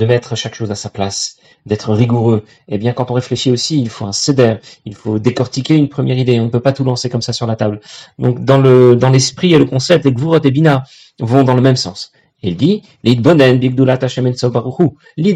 mettre 0.06 0.36
chaque 0.36 0.54
chose 0.54 0.70
à 0.70 0.76
sa 0.76 0.88
place, 0.88 1.36
d'être 1.66 1.92
rigoureux. 1.92 2.44
Eh 2.68 2.78
bien, 2.78 2.92
quand 2.92 3.10
on 3.10 3.14
réfléchit 3.14 3.50
aussi, 3.50 3.80
il 3.80 3.88
faut 3.88 4.06
un 4.06 4.12
céder, 4.12 4.56
il 4.84 4.94
faut 4.94 5.18
décortiquer 5.18 5.76
une 5.76 5.88
première 5.88 6.18
idée. 6.18 6.38
On 6.40 6.44
ne 6.44 6.50
peut 6.50 6.60
pas 6.60 6.72
tout 6.72 6.84
lancer 6.84 7.08
comme 7.08 7.22
ça 7.22 7.32
sur 7.32 7.46
la 7.46 7.56
table. 7.56 7.80
Donc, 8.18 8.44
dans 8.44 8.58
le 8.58 8.96
dans 8.96 9.10
l'esprit 9.10 9.54
et 9.54 9.58
le 9.58 9.64
concept, 9.64 10.04
les 10.04 10.12
Gvurot 10.12 10.40
et 10.42 10.50
Bina 10.50 10.84
vont 11.20 11.44
dans 11.44 11.54
le 11.54 11.62
même 11.62 11.76
sens. 11.76 12.12
Il 12.46 12.56
dit, 12.58 12.82
l'idée 13.04 13.30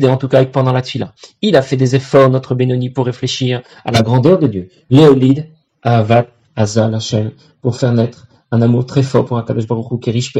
en 0.08 0.16
tout 0.18 0.28
cas 0.28 0.44
pendant 0.44 0.72
la 0.72 0.82
tfila. 0.82 1.14
Il 1.40 1.56
a 1.56 1.62
fait 1.62 1.78
des 1.78 1.96
efforts, 1.96 2.28
notre 2.28 2.54
Benoni, 2.54 2.90
pour 2.90 3.06
réfléchir 3.06 3.62
à 3.86 3.92
la 3.92 4.02
grandeur 4.02 4.38
de 4.38 4.46
Dieu. 4.46 4.68
Léolide, 4.90 5.48
Avat, 5.82 6.26
Azal, 6.54 6.94
Hashem, 6.94 7.30
pour 7.62 7.76
faire 7.76 7.94
naître 7.94 8.26
un 8.50 8.60
amour 8.60 8.84
très 8.84 9.02
fort 9.02 9.24
pour 9.24 9.38
Akadosh 9.38 9.66
Baruch 9.66 10.00
qui 10.02 10.10
est 10.10 10.12
riche 10.12 10.32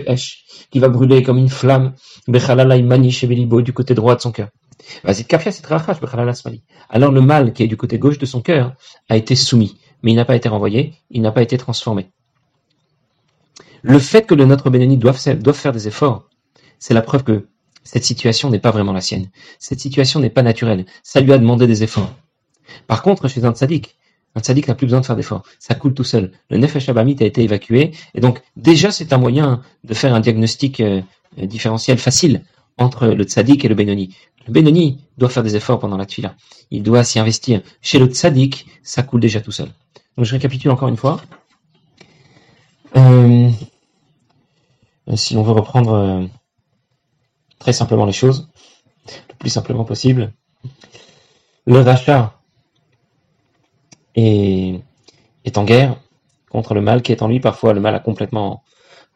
qui 0.70 0.78
va 0.78 0.88
brûler 0.88 1.22
comme 1.22 1.38
une 1.38 1.48
flamme, 1.48 1.94
du 2.26 3.72
côté 3.72 3.94
droit 3.94 4.16
de 4.16 4.20
son 4.20 4.32
cœur. 4.32 4.48
Alors 6.90 7.12
le 7.12 7.20
mal 7.20 7.52
qui 7.52 7.62
est 7.62 7.66
du 7.66 7.76
côté 7.76 7.98
gauche 7.98 8.18
de 8.18 8.26
son 8.26 8.40
cœur 8.40 8.74
a 9.08 9.16
été 9.16 9.34
soumis, 9.34 9.78
mais 10.02 10.12
il 10.12 10.16
n'a 10.16 10.24
pas 10.24 10.36
été 10.36 10.48
renvoyé, 10.48 10.94
il 11.10 11.22
n'a 11.22 11.32
pas 11.32 11.42
été 11.42 11.58
transformé. 11.58 12.10
Le 13.82 13.98
fait 13.98 14.26
que 14.26 14.34
le 14.34 14.44
notre 14.44 14.70
Bénéni 14.70 14.96
doive, 14.96 15.18
faire 15.18 15.72
des 15.72 15.88
efforts, 15.88 16.28
c'est 16.78 16.94
la 16.94 17.02
preuve 17.02 17.24
que 17.24 17.46
cette 17.84 18.04
situation 18.04 18.50
n'est 18.50 18.58
pas 18.58 18.70
vraiment 18.70 18.92
la 18.92 19.00
sienne. 19.00 19.30
Cette 19.58 19.80
situation 19.80 20.20
n'est 20.20 20.30
pas 20.30 20.42
naturelle. 20.42 20.84
Ça 21.02 21.20
lui 21.20 21.32
a 21.32 21.38
demandé 21.38 21.66
des 21.66 21.82
efforts. 21.82 22.12
Par 22.86 23.02
contre, 23.02 23.28
chez 23.28 23.44
un 23.44 23.52
tzaddik, 23.52 23.96
un 24.34 24.40
tzaddik 24.40 24.68
n'a 24.68 24.74
plus 24.74 24.86
besoin 24.86 25.00
de 25.00 25.06
faire 25.06 25.16
d'efforts. 25.16 25.42
Ça 25.58 25.74
coule 25.74 25.94
tout 25.94 26.04
seul. 26.04 26.32
Le 26.50 26.58
nefesh 26.58 26.88
abamit 26.88 27.16
a 27.20 27.24
été 27.24 27.42
évacué. 27.42 27.92
Et 28.14 28.20
donc, 28.20 28.42
déjà, 28.56 28.90
c'est 28.90 29.12
un 29.12 29.18
moyen 29.18 29.62
de 29.84 29.94
faire 29.94 30.14
un 30.14 30.20
diagnostic 30.20 30.80
euh, 30.80 31.00
différentiel 31.36 31.98
facile 31.98 32.42
entre 32.78 33.08
le 33.08 33.24
tzaddik 33.24 33.64
et 33.64 33.68
le 33.68 33.74
Benoni. 33.74 34.16
Le 34.46 34.52
Benoni 34.52 35.04
doit 35.18 35.28
faire 35.28 35.42
des 35.42 35.56
efforts 35.56 35.78
pendant 35.78 35.96
la 35.96 36.06
tuila. 36.06 36.34
Il 36.70 36.82
doit 36.82 37.04
s'y 37.04 37.18
investir. 37.18 37.60
Chez 37.82 37.98
le 37.98 38.06
tzaddik, 38.06 38.66
ça 38.82 39.02
coule 39.02 39.20
déjà 39.20 39.40
tout 39.40 39.52
seul. 39.52 39.68
Donc 40.16 40.24
je 40.24 40.32
récapitule 40.32 40.70
encore 40.70 40.88
une 40.88 40.96
fois. 40.96 41.20
Euh, 42.96 43.50
si 45.14 45.36
on 45.36 45.42
veut 45.42 45.52
reprendre 45.52 45.92
euh, 45.92 46.26
très 47.58 47.72
simplement 47.72 48.06
les 48.06 48.12
choses, 48.12 48.48
le 49.28 49.34
plus 49.38 49.50
simplement 49.50 49.84
possible, 49.84 50.32
le 51.66 51.80
rachat 51.80 52.34
est 54.14 54.82
en 55.56 55.64
guerre 55.64 55.96
contre 56.50 56.74
le 56.74 56.80
mal 56.80 57.02
qui 57.02 57.12
est 57.12 57.22
en 57.22 57.28
lui. 57.28 57.40
Parfois, 57.40 57.72
le 57.72 57.80
mal 57.80 57.94
a 57.94 58.00
complètement 58.00 58.62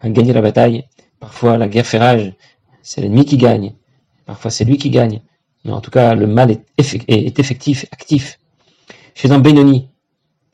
gagné 0.05 0.33
la 0.33 0.43
bataille. 0.43 0.87
Parfois, 1.21 1.57
la 1.57 1.69
guerre 1.69 1.87
fait 1.87 1.99
rage 1.99 2.33
c'est 2.83 3.01
l'ennemi 3.01 3.25
qui 3.25 3.37
gagne. 3.37 3.75
Parfois, 4.27 4.51
c'est 4.51 4.65
lui 4.65 4.79
qui 4.79 4.91
gagne. 4.91 5.21
Mais 5.65 5.73
en 5.73 5.81
tout 5.81 5.91
cas, 5.91 6.15
le 6.15 6.27
mal 6.27 6.51
est, 6.51 7.39
effectif, 7.39 7.87
actif. 7.93 8.39
Chez 9.15 9.31
un 9.31 9.39
Benoni, 9.39 9.89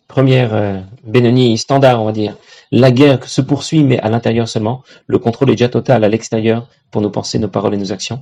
première 0.06 0.54
euh, 0.54 0.80
Benoni 1.04 1.56
standard, 1.56 2.02
on 2.02 2.06
va 2.06 2.12
dire, 2.12 2.36
la 2.70 2.90
guerre 2.90 3.26
se 3.26 3.40
poursuit, 3.40 3.82
mais 3.84 3.98
à 4.00 4.10
l'intérieur 4.10 4.48
seulement. 4.48 4.82
Le 5.06 5.18
contrôle 5.18 5.50
est 5.50 5.54
déjà 5.54 5.68
total 5.68 6.04
à 6.04 6.08
l'extérieur 6.08 6.68
pour 6.90 7.00
nos 7.00 7.10
pensées, 7.10 7.38
nos 7.38 7.48
paroles 7.48 7.74
et 7.74 7.78
nos 7.78 7.92
actions. 7.92 8.20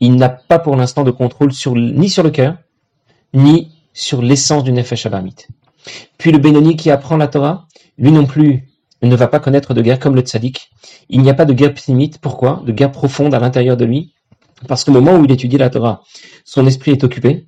Il 0.00 0.16
n'a 0.16 0.28
pas 0.28 0.58
pour 0.58 0.76
l'instant 0.76 1.04
de 1.04 1.10
contrôle 1.10 1.50
ni 1.74 2.08
sur 2.08 2.22
le 2.22 2.30
cœur, 2.30 2.56
ni 3.34 3.72
sur 3.92 4.22
l'essence 4.22 4.64
du 4.64 4.72
Nefesh 4.72 5.06
Abamit. 5.06 5.46
Puis 6.18 6.30
le 6.30 6.38
Benoni 6.38 6.76
qui 6.76 6.90
apprend 6.90 7.16
la 7.16 7.28
Torah, 7.28 7.66
lui 7.98 8.12
non 8.12 8.26
plus 8.26 8.71
ne 9.08 9.16
va 9.16 9.28
pas 9.28 9.40
connaître 9.40 9.74
de 9.74 9.82
guerre 9.82 9.98
comme 9.98 10.14
le 10.14 10.22
tzaddik. 10.22 10.70
Il 11.08 11.22
n'y 11.22 11.30
a 11.30 11.34
pas 11.34 11.44
de 11.44 11.52
guerre 11.52 11.74
psimite. 11.74 12.18
Pourquoi? 12.18 12.62
De 12.66 12.72
guerre 12.72 12.92
profonde 12.92 13.34
à 13.34 13.40
l'intérieur 13.40 13.76
de 13.76 13.84
lui. 13.84 14.12
Parce 14.68 14.84
qu'au 14.84 14.92
moment 14.92 15.16
où 15.16 15.24
il 15.24 15.32
étudie 15.32 15.58
la 15.58 15.70
Torah, 15.70 16.02
son 16.44 16.66
esprit 16.66 16.92
est 16.92 17.04
occupé. 17.04 17.46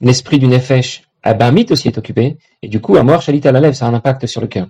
L'esprit 0.00 0.38
du 0.38 0.46
Nefesh 0.46 1.02
Abamit 1.22 1.66
aussi 1.70 1.88
est 1.88 1.98
occupé. 1.98 2.36
Et 2.62 2.68
du 2.68 2.80
coup, 2.80 2.96
à 2.96 3.02
mort, 3.02 3.22
Shalit 3.22 3.46
à 3.46 3.52
la 3.52 3.60
lèvre, 3.60 3.74
ça 3.74 3.86
a 3.86 3.88
un 3.88 3.94
impact 3.94 4.26
sur 4.26 4.40
le 4.40 4.48
cœur. 4.48 4.66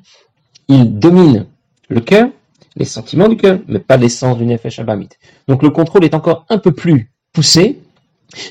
Il 0.68 0.98
domine 0.98 1.46
le 1.88 2.00
cœur, 2.00 2.28
les 2.76 2.84
sentiments 2.84 3.28
du 3.28 3.36
cœur, 3.36 3.58
mais 3.66 3.78
pas 3.78 3.96
l'essence 3.96 4.38
du 4.38 4.46
Nefesh 4.46 4.78
Abamit. 4.78 5.08
Donc 5.48 5.62
le 5.62 5.70
contrôle 5.70 6.04
est 6.04 6.14
encore 6.14 6.46
un 6.48 6.58
peu 6.58 6.72
plus 6.72 7.10
poussé 7.32 7.80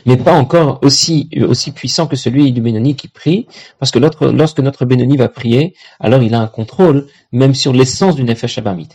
mais 0.05 0.17
pas 0.17 0.33
encore 0.33 0.79
aussi, 0.83 1.29
aussi 1.47 1.71
puissant 1.71 2.07
que 2.07 2.15
celui 2.15 2.51
du 2.51 2.61
Bénoni 2.61 2.95
qui 2.95 3.07
prie, 3.07 3.47
parce 3.79 3.91
que 3.91 4.00
lorsque 4.00 4.59
notre 4.59 4.85
Bénoni 4.85 5.17
va 5.17 5.29
prier, 5.29 5.75
alors 6.00 6.21
il 6.21 6.33
a 6.33 6.41
un 6.41 6.47
contrôle 6.47 7.07
même 7.31 7.53
sur 7.53 7.73
l'essence 7.73 8.15
du 8.15 8.23
Nefesh 8.23 8.57
Abamit. 8.57 8.89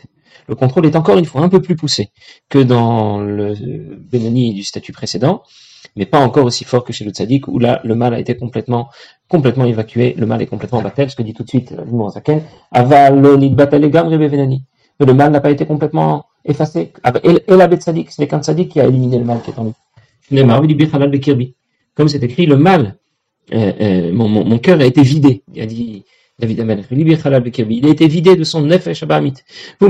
Le 0.49 0.55
contrôle 0.55 0.87
est 0.87 0.97
encore 0.97 1.19
une 1.19 1.25
fois 1.25 1.41
un 1.43 1.49
peu 1.49 1.61
plus 1.61 1.75
poussé 1.77 2.11
que 2.49 2.59
dans 2.59 3.19
le 3.19 3.55
Bénoni 3.99 4.55
du 4.55 4.63
statut 4.63 4.93
précédent, 4.93 5.43
mais 5.97 6.07
pas 6.07 6.19
encore 6.19 6.45
aussi 6.45 6.65
fort 6.65 6.85
que 6.85 6.93
chez 6.93 7.05
le 7.05 7.11
Tzadik, 7.11 7.49
où 7.49 7.59
là, 7.59 7.81
le 7.85 7.95
mal 7.95 8.15
a 8.15 8.21
été 8.21 8.37
complètement, 8.37 8.89
complètement 9.29 9.65
évacué, 9.65 10.15
le 10.17 10.27
mal 10.27 10.43
est 10.43 10.47
complètement 10.47 10.83
battu, 10.83 11.09
ce 11.09 11.17
que 11.17 11.23
dit 11.23 11.35
tout 11.35 11.43
de 11.43 11.49
suite 11.49 11.73
le 11.73 12.11
Zaken, 12.11 12.43
Mais 14.99 15.07
le 15.07 15.15
mal 15.15 15.33
n'a 15.33 15.41
pas 15.41 15.51
été 15.51 15.67
complètement 15.67 16.27
effacé. 16.45 16.93
Et 17.25 17.57
la 17.57 17.69
Tzadik, 17.69 18.11
ce 18.11 18.21
n'est 18.21 18.29
qu'un 18.29 18.41
Tzadik 18.41 18.71
qui 18.71 18.81
a 18.81 18.87
éliminé 18.87 19.19
le 19.19 19.25
mal 19.25 19.41
qui 19.43 19.51
est 19.51 19.59
en 19.59 19.65
lui. 19.65 19.73
Comme 21.95 22.09
c'est 22.09 22.23
écrit, 22.23 22.47
le 22.47 22.57
mal, 22.57 22.97
euh, 23.53 23.73
euh, 23.81 24.13
mon, 24.13 24.29
mon, 24.29 24.45
mon, 24.45 24.59
cœur 24.59 24.81
a 24.81 24.85
été 24.85 25.03
vidé, 25.03 25.43
il 25.55 25.63
a 25.63 25.67
dit 25.67 26.05
David 26.39 26.61
Amelech. 26.61 26.87
Il 26.91 27.87
a 27.87 27.89
été 27.89 28.07
vidé 28.09 28.37
de 28.37 28.45
son 28.45 28.61
nefesh 28.63 29.03
abamit. 29.03 29.35
Le 29.81 29.89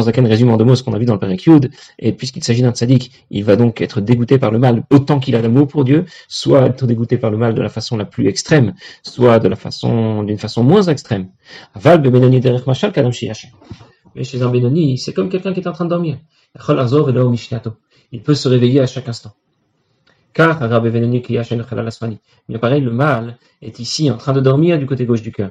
Zaken 0.00 0.26
résume 0.26 0.50
en 0.50 0.56
deux 0.56 0.64
mots 0.64 0.76
ce 0.76 0.82
qu'on 0.82 0.94
a 0.94 0.98
vu 0.98 1.04
dans 1.04 1.12
le 1.14 1.18
Père 1.18 1.30
Yud, 1.30 1.70
et 1.98 2.12
puisqu'il 2.12 2.42
s'agit 2.42 2.62
d'un 2.62 2.72
tzaddik, 2.72 3.26
il 3.30 3.44
va 3.44 3.56
donc 3.56 3.82
être 3.82 4.00
dégoûté 4.00 4.38
par 4.38 4.50
le 4.50 4.58
mal 4.58 4.84
autant 4.90 5.18
qu'il 5.18 5.36
a 5.36 5.42
d'amour 5.42 5.68
pour 5.68 5.84
Dieu, 5.84 6.06
soit 6.28 6.64
être 6.66 6.86
dégoûté 6.86 7.18
par 7.18 7.30
le 7.30 7.36
mal 7.36 7.54
de 7.54 7.60
la 7.60 7.68
façon 7.68 7.98
la 7.98 8.06
plus 8.06 8.28
extrême, 8.28 8.72
soit 9.02 9.40
de 9.40 9.48
la 9.48 9.56
façon, 9.56 10.22
d'une 10.22 10.38
façon 10.38 10.62
moins 10.62 10.84
extrême. 10.84 11.28
Aval 11.74 12.00
mais 14.14 14.24
chez 14.24 14.42
un 14.42 14.50
Benoni, 14.50 14.98
c'est 14.98 15.12
comme 15.12 15.28
quelqu'un 15.28 15.52
qui 15.52 15.60
est 15.60 15.66
en 15.66 15.72
train 15.72 15.84
de 15.84 15.90
dormir. 15.90 16.18
Il 18.12 18.22
peut 18.22 18.34
se 18.34 18.48
réveiller 18.48 18.80
à 18.80 18.86
chaque 18.86 19.08
instant. 19.08 19.32
Car, 20.32 20.60
mais 20.60 22.58
pareil, 22.58 22.80
le 22.80 22.90
mal 22.90 23.38
est 23.62 23.78
ici 23.78 24.10
en 24.10 24.16
train 24.16 24.32
de 24.32 24.40
dormir 24.40 24.78
du 24.78 24.86
côté 24.86 25.06
gauche 25.06 25.22
du 25.22 25.32
cœur. 25.32 25.50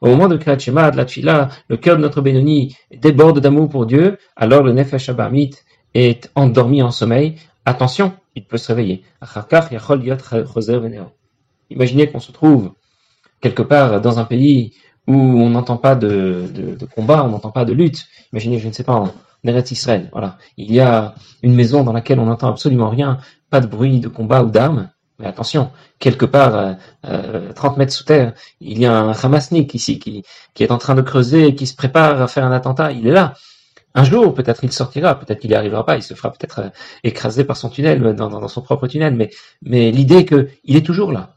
Au 0.00 0.06
moment 0.08 0.28
de 0.28 0.36
Kriyat 0.36 0.56
de 0.56 1.48
le 1.68 1.76
cœur 1.76 1.96
de 1.96 2.02
notre 2.02 2.20
Benoni 2.20 2.76
déborde 2.92 3.40
d'amour 3.40 3.68
pour 3.68 3.86
Dieu, 3.86 4.18
alors 4.36 4.62
le 4.62 4.72
Nefesh 4.72 5.08
Abamit 5.08 5.50
est 5.94 6.30
endormi 6.34 6.82
en 6.82 6.90
sommeil. 6.90 7.36
Attention, 7.64 8.12
il 8.34 8.44
peut 8.44 8.56
se 8.56 8.68
réveiller. 8.68 9.02
Imaginez 11.70 12.06
qu'on 12.10 12.20
se 12.20 12.32
trouve 12.32 12.72
quelque 13.40 13.62
part 13.62 14.00
dans 14.00 14.18
un 14.18 14.24
pays 14.24 14.74
où 15.06 15.14
on 15.14 15.50
n'entend 15.50 15.76
pas 15.76 15.94
de, 15.94 16.44
de, 16.52 16.86
combat, 16.86 17.24
on 17.24 17.28
n'entend 17.28 17.50
pas 17.50 17.64
de 17.64 17.72
lutte. 17.72 18.06
Imaginez, 18.32 18.58
je 18.58 18.68
ne 18.68 18.72
sais 18.72 18.84
pas, 18.84 18.94
en 18.94 19.12
Eretz 19.44 19.70
Israël, 19.70 20.08
voilà. 20.12 20.38
Il 20.56 20.72
y 20.72 20.80
a 20.80 21.14
une 21.42 21.54
maison 21.54 21.84
dans 21.84 21.92
laquelle 21.92 22.18
on 22.18 22.26
n'entend 22.26 22.48
absolument 22.48 22.88
rien, 22.88 23.18
pas 23.50 23.60
de 23.60 23.66
bruit 23.66 24.00
de 24.00 24.08
combat 24.08 24.42
ou 24.42 24.50
d'armes. 24.50 24.90
Mais 25.18 25.26
attention, 25.26 25.70
quelque 26.00 26.24
part, 26.26 26.56
euh, 26.56 26.72
euh, 27.04 27.52
30 27.52 27.76
mètres 27.76 27.92
sous 27.92 28.04
terre, 28.04 28.32
il 28.60 28.78
y 28.80 28.86
a 28.86 28.92
un 28.92 29.12
Hamasnik 29.12 29.72
ici 29.74 29.98
qui, 29.98 30.24
qui 30.54 30.64
est 30.64 30.72
en 30.72 30.78
train 30.78 30.96
de 30.96 31.02
creuser 31.02 31.54
qui 31.54 31.66
se 31.66 31.76
prépare 31.76 32.20
à 32.20 32.26
faire 32.26 32.44
un 32.44 32.52
attentat. 32.52 32.90
Il 32.92 33.06
est 33.06 33.12
là. 33.12 33.34
Un 33.94 34.02
jour, 34.02 34.34
peut-être 34.34 34.64
il 34.64 34.72
sortira, 34.72 35.16
peut-être 35.20 35.38
qu'il 35.38 35.50
n'y 35.50 35.56
arrivera 35.56 35.86
pas, 35.86 35.96
il 35.96 36.02
se 36.02 36.14
fera 36.14 36.32
peut-être 36.32 36.58
euh, 36.58 36.68
écraser 37.04 37.44
par 37.44 37.56
son 37.56 37.68
tunnel, 37.68 38.02
dans, 38.02 38.28
dans, 38.28 38.40
dans, 38.40 38.48
son 38.48 38.60
propre 38.60 38.88
tunnel, 38.88 39.14
mais, 39.14 39.30
mais 39.62 39.92
l'idée 39.92 40.24
qu'il 40.24 40.76
est 40.76 40.84
toujours 40.84 41.12
là 41.12 41.33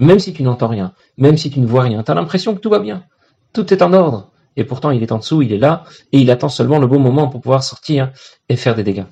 même 0.00 0.18
si 0.18 0.32
tu 0.32 0.42
n'entends 0.42 0.68
rien, 0.68 0.94
même 1.18 1.36
si 1.36 1.50
tu 1.50 1.60
ne 1.60 1.66
vois 1.66 1.82
rien, 1.82 2.02
tu 2.02 2.10
as 2.10 2.14
l'impression 2.14 2.54
que 2.54 2.60
tout 2.60 2.70
va 2.70 2.80
bien, 2.80 3.04
tout 3.52 3.72
est 3.72 3.82
en 3.82 3.92
ordre. 3.92 4.30
et 4.56 4.64
pourtant 4.64 4.90
il 4.90 5.02
est 5.02 5.12
en 5.12 5.18
dessous, 5.18 5.42
il 5.42 5.52
est 5.52 5.58
là, 5.58 5.84
et 6.12 6.18
il 6.18 6.30
attend 6.30 6.48
seulement 6.48 6.78
le 6.78 6.86
bon 6.86 6.98
moment 6.98 7.28
pour 7.28 7.40
pouvoir 7.40 7.62
sortir 7.62 8.10
et 8.48 8.56
faire 8.56 8.74
des 8.74 8.82
dégâts. 8.82 9.04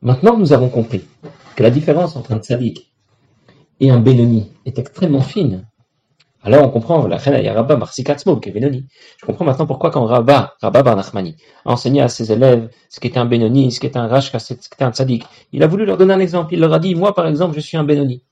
Maintenant, 0.00 0.36
nous 0.38 0.52
avons 0.52 0.68
compris 0.68 1.04
que 1.56 1.62
la 1.62 1.70
différence 1.70 2.16
entre 2.16 2.32
un 2.32 2.38
tzaddik 2.38 2.92
et 3.80 3.90
un 3.90 3.98
Benoni 3.98 4.52
est 4.64 4.78
extrêmement 4.78 5.20
fine. 5.20 5.66
Alors 6.42 6.64
on 6.64 6.70
comprend, 6.70 7.06
la 7.08 7.16
reine 7.16 7.46
Rabba 7.48 7.76
Marsikatzmo, 7.76 8.36
qui 8.36 8.50
est 8.50 8.52
Benoni. 8.52 8.86
Je 9.18 9.26
comprends 9.26 9.44
maintenant 9.44 9.66
pourquoi 9.66 9.90
quand 9.90 10.04
Rabba, 10.04 10.54
Rabba 10.60 10.82
Bar 10.82 10.96
Nachmani, 10.96 11.36
a 11.64 11.72
enseigné 11.72 12.00
à 12.02 12.08
ses 12.08 12.30
élèves 12.30 12.70
ce 12.88 13.00
qu'était 13.00 13.18
un 13.18 13.24
Benoni, 13.24 13.72
ce 13.72 13.80
qu'était 13.80 13.98
un 13.98 14.06
Rashka, 14.06 14.38
ce 14.38 14.54
qu'était 14.54 14.84
un 14.84 14.92
tzaddik, 14.92 15.24
il 15.52 15.62
a 15.64 15.66
voulu 15.66 15.84
leur 15.84 15.96
donner 15.96 16.14
un 16.14 16.20
exemple. 16.20 16.54
Il 16.54 16.60
leur 16.60 16.72
a 16.72 16.78
dit, 16.78 16.94
moi 16.94 17.14
par 17.14 17.26
exemple, 17.26 17.56
je 17.56 17.60
suis 17.60 17.76
un 17.76 17.84
Benoni. 17.84 18.22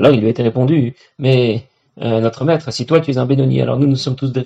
Alors 0.00 0.14
il 0.14 0.20
lui 0.20 0.28
a 0.28 0.30
été 0.30 0.42
répondu, 0.42 0.94
mais 1.18 1.68
euh, 2.00 2.20
notre 2.20 2.46
maître, 2.46 2.72
si 2.72 2.86
toi 2.86 3.00
tu 3.00 3.10
es 3.10 3.18
un 3.18 3.26
Benoni, 3.26 3.60
alors 3.60 3.78
nous, 3.78 3.86
nous 3.86 3.96
sommes 3.96 4.16
tous 4.16 4.32
des. 4.32 4.44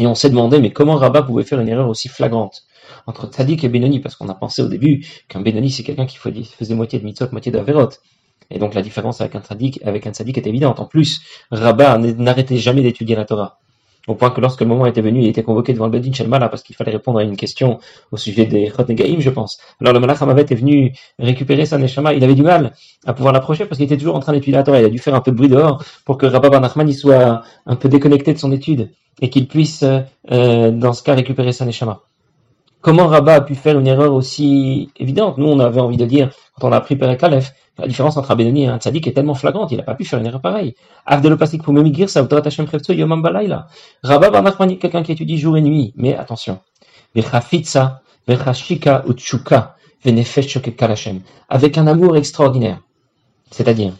Et 0.00 0.06
on 0.06 0.14
s'est 0.14 0.30
demandé, 0.30 0.60
mais 0.60 0.70
comment 0.70 0.94
Rabba 0.94 1.22
pouvait 1.22 1.42
faire 1.42 1.58
une 1.58 1.68
erreur 1.68 1.88
aussi 1.88 2.08
flagrante 2.08 2.62
entre 3.08 3.26
Tzadik 3.26 3.64
et 3.64 3.68
Benoni, 3.68 3.98
parce 3.98 4.14
qu'on 4.14 4.28
a 4.28 4.34
pensé 4.34 4.62
au 4.62 4.68
début 4.68 5.04
qu'un 5.28 5.40
Benoni 5.40 5.72
c'est 5.72 5.82
quelqu'un 5.82 6.06
qui 6.06 6.18
faisait 6.18 6.74
moitié 6.76 7.00
de 7.00 7.04
mitzvot, 7.04 7.26
moitié 7.32 7.50
d'Averot. 7.50 7.88
Et 8.50 8.60
donc 8.60 8.74
la 8.74 8.82
différence 8.82 9.20
avec 9.20 9.34
un 9.34 9.40
Tzadik, 9.40 9.80
avec 9.84 10.06
un 10.06 10.12
est 10.12 10.46
évidente. 10.46 10.78
En 10.78 10.86
plus, 10.86 11.20
Rabba 11.50 11.98
n'arrêtait 11.98 12.58
jamais 12.58 12.82
d'étudier 12.82 13.16
la 13.16 13.24
Torah. 13.24 13.58
Au 14.08 14.14
point 14.14 14.30
que 14.30 14.40
lorsque 14.40 14.62
le 14.62 14.66
moment 14.66 14.86
était 14.86 15.02
venu, 15.02 15.20
il 15.20 15.28
était 15.28 15.42
convoqué 15.42 15.74
devant 15.74 15.84
le 15.84 15.92
Bedin 15.92 16.12
Shelmala 16.12 16.48
parce 16.48 16.62
qu'il 16.62 16.74
fallait 16.74 16.92
répondre 16.92 17.18
à 17.18 17.22
une 17.22 17.36
question 17.36 17.78
au 18.10 18.16
sujet 18.16 18.46
des 18.46 18.72
Chot 18.74 18.84
Negaim, 18.88 19.16
je 19.20 19.28
pense. 19.28 19.60
Alors 19.82 19.92
le 19.92 20.00
Malach 20.00 20.22
Hamavet 20.22 20.46
est 20.48 20.54
venu 20.54 20.94
récupérer 21.18 21.66
sa 21.66 21.76
Neshama. 21.76 22.14
Il 22.14 22.24
avait 22.24 22.34
du 22.34 22.42
mal 22.42 22.72
à 23.04 23.12
pouvoir 23.12 23.34
l'approcher 23.34 23.66
parce 23.66 23.76
qu'il 23.76 23.84
était 23.84 23.98
toujours 23.98 24.16
en 24.16 24.20
train 24.20 24.32
d'étudier 24.32 24.54
la 24.54 24.62
Torah. 24.62 24.80
Il 24.80 24.86
a 24.86 24.88
dû 24.88 24.98
faire 24.98 25.14
un 25.14 25.20
peu 25.20 25.30
de 25.30 25.36
bruit 25.36 25.48
dehors 25.48 25.84
pour 26.06 26.16
que 26.16 26.24
Rabba 26.24 26.48
Bar 26.48 26.74
soit 26.92 27.42
un 27.66 27.76
peu 27.76 27.90
déconnecté 27.90 28.32
de 28.32 28.38
son 28.38 28.50
étude 28.50 28.90
et 29.20 29.28
qu'il 29.28 29.46
puisse, 29.46 29.84
euh, 30.30 30.70
dans 30.70 30.94
ce 30.94 31.02
cas, 31.02 31.14
récupérer 31.14 31.52
sa 31.52 31.66
Neshama. 31.66 32.00
Comment 32.80 33.08
Rabat 33.08 33.34
a 33.34 33.40
pu 33.40 33.56
faire 33.56 33.78
une 33.78 33.88
erreur 33.88 34.14
aussi 34.14 34.90
évidente? 34.96 35.36
Nous, 35.36 35.46
on 35.46 35.58
avait 35.58 35.80
envie 35.80 35.96
de 35.96 36.06
dire, 36.06 36.30
quand 36.54 36.68
on 36.68 36.72
a 36.72 36.76
appris 36.76 36.94
Perek 36.94 37.22
Aleph, 37.24 37.52
la 37.76 37.88
différence 37.88 38.16
entre 38.16 38.30
un 38.30 38.36
Benoni 38.36 38.64
et 38.64 38.66
un 38.68 38.78
est 38.78 39.12
tellement 39.14 39.34
flagrante, 39.34 39.72
il 39.72 39.78
n'a 39.78 39.82
pas 39.82 39.94
pu 39.94 40.04
faire 40.04 40.20
une 40.20 40.26
erreur 40.26 40.40
pareille. 40.40 40.74
Pour 41.64 41.74
Memigir, 41.74 42.08
Balayla. 43.20 43.66
Rabat 44.02 44.52
quelqu'un 44.80 45.02
qui 45.02 45.12
étudie 45.12 45.38
jour 45.38 45.56
et 45.56 45.60
nuit. 45.60 45.92
Mais 45.96 46.16
attention. 46.16 46.60
Avec 51.48 51.78
un 51.78 51.86
amour 51.86 52.16
extraordinaire. 52.16 52.80
C'est-à-dire, 53.50 53.92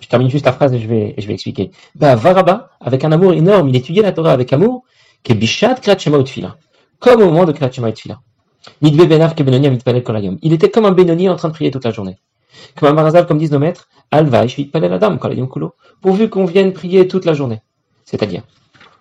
je 0.00 0.08
termine 0.08 0.28
juste 0.28 0.44
la 0.44 0.52
phrase 0.52 0.74
et 0.74 0.78
je 0.78 0.88
vais, 0.88 1.14
expliquer. 1.16 1.70
Bah, 1.94 2.16
Varaba, 2.16 2.70
avec 2.80 3.04
un 3.04 3.12
amour 3.12 3.32
énorme, 3.32 3.70
il 3.70 3.76
étudiait 3.76 4.02
la 4.02 4.12
Torah 4.12 4.32
avec 4.32 4.52
amour, 4.52 4.84
que 5.22 5.32
Bishat 5.32 5.76
Kratchema 5.76 6.18
Utfila 6.18 6.56
comme 6.98 7.22
au 7.22 7.26
moment 7.26 7.44
de 7.44 7.52
Kriyat. 7.52 7.70
Il 8.80 10.52
était 10.52 10.70
comme 10.70 10.86
un 10.86 10.92
Benoni 10.92 11.28
en 11.28 11.36
train 11.36 11.48
de 11.48 11.54
prier 11.54 11.70
toute 11.70 11.84
la 11.84 11.90
journée. 11.90 12.16
Comme 12.76 12.88
un 12.88 12.92
Marazal, 12.92 13.26
comme 13.26 13.38
disent 13.38 13.52
nos 13.52 13.58
maîtres, 13.58 13.88
pourvu 16.00 16.28
qu'on 16.28 16.44
vienne 16.44 16.72
prier 16.72 17.08
toute 17.08 17.24
la 17.24 17.34
journée. 17.34 17.60
C'est-à-dire, 18.04 18.42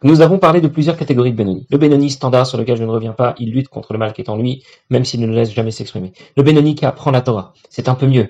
nous 0.03 0.21
avons 0.21 0.37
parlé 0.37 0.59
de 0.59 0.67
plusieurs 0.67 0.97
catégories 0.97 1.31
de 1.31 1.37
Benoni. 1.37 1.65
Le 1.69 1.77
Benoni 1.77 2.09
standard 2.09 2.45
sur 2.45 2.57
lequel 2.57 2.77
je 2.77 2.83
ne 2.83 2.89
reviens 2.89 3.13
pas, 3.13 3.35
il 3.37 3.51
lutte 3.51 3.69
contre 3.69 3.93
le 3.93 3.99
mal 3.99 4.11
qui 4.13 4.21
est 4.21 4.29
en 4.29 4.35
lui, 4.35 4.63
même 4.89 5.05
s'il 5.05 5.21
ne 5.21 5.27
le 5.27 5.33
laisse 5.33 5.53
jamais 5.53 5.71
s'exprimer. 5.71 6.11
Le 6.35 6.43
Benoni 6.43 6.75
qui 6.75 6.85
apprend 6.85 7.11
la 7.11 7.21
Torah, 7.21 7.53
c'est 7.69 7.87
un 7.87 7.95
peu 7.95 8.07
mieux 8.07 8.29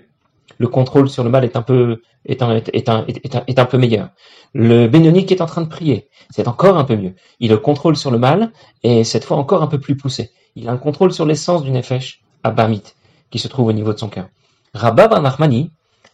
le 0.57 0.67
contrôle 0.67 1.09
sur 1.09 1.23
le 1.23 1.29
mal 1.29 1.43
est 1.43 1.55
un 1.55 1.61
peu 1.61 2.01
est 2.25 2.41
un, 2.41 2.55
est 2.55 2.89
un, 2.89 3.05
est 3.07 3.59
un, 3.59 3.65
peu 3.65 3.77
meilleur. 3.77 4.09
Le 4.53 4.87
Benoni 4.87 5.25
qui 5.25 5.33
est 5.33 5.41
en 5.41 5.45
train 5.45 5.61
de 5.61 5.67
prier, 5.67 6.09
c'est 6.29 6.47
encore 6.47 6.77
un 6.77 6.83
peu 6.83 6.95
mieux. 6.95 7.15
Il 7.39 7.51
a 7.51 7.55
le 7.55 7.59
contrôle 7.59 7.95
sur 7.95 8.11
le 8.11 8.17
mal 8.17 8.51
et 8.83 9.03
cette 9.03 9.25
fois 9.25 9.37
encore 9.37 9.61
un 9.61 9.67
peu 9.67 9.79
plus 9.79 9.97
poussé. 9.97 10.31
Il 10.55 10.69
a 10.69 10.71
un 10.71 10.77
contrôle 10.77 11.11
sur 11.11 11.25
l'essence 11.25 11.63
du 11.63 11.71
nefesh 11.71 12.21
Bamit 12.43 12.83
qui 13.29 13.39
se 13.39 13.47
trouve 13.47 13.67
au 13.67 13.73
niveau 13.73 13.93
de 13.93 13.99
son 13.99 14.09
cœur. 14.09 14.27
Rabba 14.73 15.07
Bar 15.07 15.21
Nachmani 15.21 15.71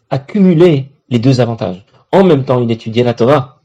a 0.10 0.20
cumulé 0.20 0.90
les 1.10 1.20
deux 1.20 1.42
avantages. 1.42 1.86
En 2.12 2.24
même 2.24 2.44
temps, 2.44 2.60
il 2.62 2.72
étudiait 2.72 3.04
la 3.04 3.14
Torah 3.14 3.62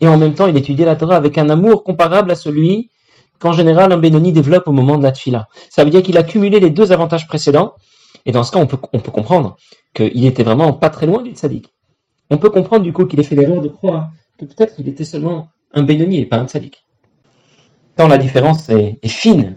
et 0.00 0.08
en 0.08 0.16
même 0.16 0.34
temps, 0.34 0.46
il 0.46 0.56
étudiait 0.56 0.86
la 0.86 0.96
Torah 0.96 1.16
avec 1.16 1.38
un 1.38 1.48
amour 1.50 1.82
comparable 1.82 2.30
à 2.30 2.34
celui 2.34 2.90
qu'en 3.38 3.52
général 3.52 3.92
un 3.92 3.98
Benoni 3.98 4.32
développe 4.32 4.68
au 4.68 4.72
moment 4.72 4.98
de 4.98 5.02
la 5.02 5.12
tfila. 5.12 5.48
Ça 5.70 5.84
veut 5.84 5.90
dire 5.90 6.02
qu'il 6.02 6.18
a 6.18 6.22
cumulé 6.22 6.60
les 6.60 6.70
deux 6.70 6.92
avantages 6.92 7.26
précédents 7.26 7.74
et 8.26 8.32
dans 8.32 8.44
ce 8.44 8.52
cas, 8.52 8.58
on 8.58 8.66
peut, 8.66 8.78
on 8.92 9.00
peut 9.00 9.10
comprendre 9.10 9.56
qu'il 9.94 10.24
était 10.24 10.42
vraiment 10.42 10.72
pas 10.72 10.90
très 10.90 11.06
loin 11.06 11.22
du 11.22 11.32
tzaddik. 11.32 11.72
On 12.30 12.38
peut 12.38 12.50
comprendre 12.50 12.84
du 12.84 12.92
coup 12.92 13.06
qu'il 13.06 13.18
ait 13.20 13.24
fait 13.24 13.34
l'erreur 13.34 13.62
de 13.62 13.68
croire 13.68 14.10
que 14.38 14.44
peut-être 14.44 14.74
il 14.78 14.88
était 14.88 15.04
seulement 15.04 15.48
un 15.72 15.82
Benoni 15.82 16.20
et 16.20 16.26
pas 16.26 16.36
un 16.36 16.46
tzaddik. 16.46 16.84
Tant 17.96 18.06
la 18.08 18.18
différence 18.18 18.68
est, 18.68 18.98
fine 19.06 19.56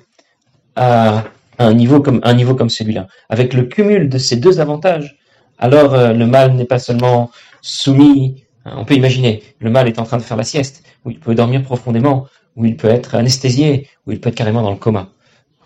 à 0.76 1.26
un 1.60 1.74
niveau 1.74 2.02
comme, 2.02 2.22
comme 2.22 2.70
celui-là. 2.70 3.08
Avec 3.30 3.54
le 3.54 3.64
cumul 3.64 4.10
de 4.10 4.18
ces 4.18 4.38
deux 4.38 4.60
avantages, 4.60 5.18
alors 5.60 5.94
euh, 5.94 6.14
le 6.14 6.26
mal 6.26 6.56
n'est 6.56 6.66
pas 6.66 6.80
seulement 6.80 7.30
soumis, 7.62 8.44
hein, 8.66 8.74
on 8.78 8.86
peut 8.86 8.96
imaginer, 8.96 9.44
le 9.60 9.70
mal 9.70 9.88
est 9.88 10.00
en 10.00 10.04
train 10.04 10.18
de 10.18 10.24
faire 10.24 10.38
la 10.38 10.44
sieste, 10.44 10.84
où 11.06 11.12
il 11.12 11.20
peut 11.20 11.36
dormir 11.36 11.62
profondément, 11.62 12.26
où 12.56 12.66
il 12.66 12.76
peut 12.76 12.88
être 12.88 13.16
anesthésié, 13.16 13.88
où 14.08 14.12
il 14.12 14.20
peut 14.20 14.30
être 14.30 14.36
carrément 14.36 14.64
dans 14.64 14.72
le 14.72 14.78
coma. 14.78 15.10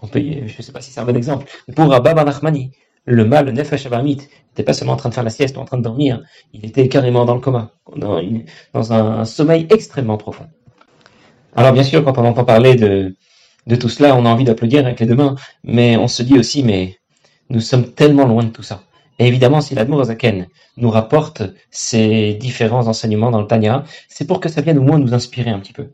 On 0.02 0.08
peut, 0.08 0.20
je 0.22 0.58
ne 0.58 0.62
sais 0.62 0.72
pas 0.72 0.82
si 0.82 0.92
c'est 0.92 1.00
un 1.00 1.06
bon 1.06 1.16
exemple. 1.16 1.48
Pour 1.76 1.94
Abba 1.94 2.14
Nachmani, 2.14 2.72
le 3.06 3.26
mal, 3.26 3.46
le 3.46 3.52
Nefesh 3.52 3.86
Abamit, 3.86 4.18
n'était 4.18 4.64
pas 4.64 4.74
seulement 4.74 4.94
en 4.94 4.98
train 4.98 5.10
de 5.10 5.14
faire 5.14 5.24
la 5.24 5.30
sieste 5.30 5.58
ou 5.58 5.60
en 5.60 5.66
train 5.66 5.78
de 5.78 5.84
dormir, 5.84 6.22
il 6.54 6.66
était 6.66 6.88
carrément 6.90 7.26
dans 7.26 7.36
le 7.36 7.42
coma, 7.42 7.72
dans, 7.96 8.94
un 8.94 9.26
sommeil 9.26 9.68
extrêmement 9.70 10.18
profond. 10.18 10.48
Alors 11.56 11.72
bien 11.72 11.84
sûr, 11.84 12.04
quand 12.04 12.18
on 12.18 12.26
entend 12.26 12.44
parler 12.44 12.76
de, 12.76 13.16
tout 13.80 13.90
cela, 13.90 14.16
on 14.16 14.26
a 14.26 14.30
envie 14.30 14.44
d'applaudir 14.44 14.86
avec 14.86 15.00
les 15.00 15.06
deux 15.06 15.16
mains, 15.16 15.36
mais 15.64 15.98
on 15.98 16.08
se 16.08 16.24
dit 16.24 16.38
aussi, 16.38 16.64
mais 16.64 16.98
nous 17.50 17.62
sommes 17.62 17.94
tellement 17.94 18.26
loin 18.26 18.44
de 18.44 18.50
tout 18.50 18.64
ça. 18.64 18.82
Et 19.20 19.28
évidemment, 19.28 19.62
si 19.62 19.76
l'Admour 19.76 20.04
Zaken 20.06 20.48
nous 20.76 20.90
rapporte 20.90 21.44
ces 21.72 22.34
différents 22.34 22.88
enseignements 22.88 23.32
dans 23.32 23.40
le 23.40 23.48
Tanya, 23.48 23.86
c'est 24.10 24.28
pour 24.28 24.42
que 24.42 24.50
ça 24.50 24.62
vienne 24.62 24.78
au 24.78 24.84
moins 24.84 25.00
nous 25.00 25.14
inspirer 25.14 25.52
un 25.52 25.60
petit 25.60 25.72
peu 25.72 25.92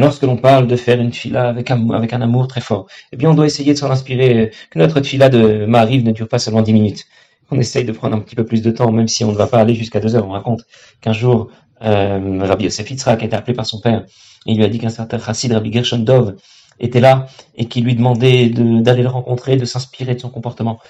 lorsque 0.00 0.22
l'on 0.22 0.36
parle 0.36 0.66
de 0.66 0.76
faire 0.76 1.00
une 1.00 1.12
fila 1.12 1.48
avec 1.48 1.70
un, 1.70 1.90
avec 1.90 2.12
un 2.12 2.20
amour 2.22 2.48
très 2.48 2.60
fort, 2.60 2.86
eh 3.12 3.16
bien, 3.16 3.30
on 3.30 3.34
doit 3.34 3.46
essayer 3.46 3.74
de 3.74 3.78
s'en 3.78 3.90
inspirer, 3.90 4.50
que 4.70 4.78
notre 4.78 5.02
fila 5.02 5.28
de 5.28 5.66
Mariv 5.66 6.04
ne 6.04 6.12
dure 6.12 6.28
pas 6.28 6.38
seulement 6.38 6.62
dix 6.62 6.72
minutes. 6.72 7.04
On 7.50 7.58
essaye 7.58 7.84
de 7.84 7.92
prendre 7.92 8.16
un 8.16 8.20
petit 8.20 8.34
peu 8.34 8.44
plus 8.44 8.62
de 8.62 8.70
temps, 8.70 8.90
même 8.90 9.08
si 9.08 9.24
on 9.24 9.32
ne 9.32 9.36
va 9.36 9.46
pas 9.46 9.58
aller 9.58 9.74
jusqu'à 9.74 10.00
deux 10.00 10.16
heures. 10.16 10.26
On 10.26 10.32
raconte 10.32 10.62
qu'un 11.02 11.12
jour, 11.12 11.50
euh, 11.82 12.38
Rabbi 12.40 12.64
Yosef 12.64 12.90
Yitzhak 12.90 13.22
été 13.22 13.36
appelé 13.36 13.54
par 13.54 13.66
son 13.66 13.80
père. 13.80 14.04
Et 14.46 14.52
il 14.52 14.56
lui 14.56 14.64
a 14.64 14.68
dit 14.68 14.78
qu'un 14.78 14.88
certain 14.88 15.18
Chassid, 15.18 15.52
Rabbi 15.52 15.70
Gershon 15.70 15.98
Dov, 15.98 16.36
était 16.80 17.00
là 17.00 17.26
et 17.54 17.66
qui 17.66 17.80
lui 17.80 17.94
demandait 17.94 18.48
d'aller 18.48 19.02
le 19.02 19.08
rencontrer, 19.08 19.56
de 19.56 19.64
s'inspirer 19.64 20.14
de 20.14 20.20
son 20.20 20.30
comportement, 20.30 20.80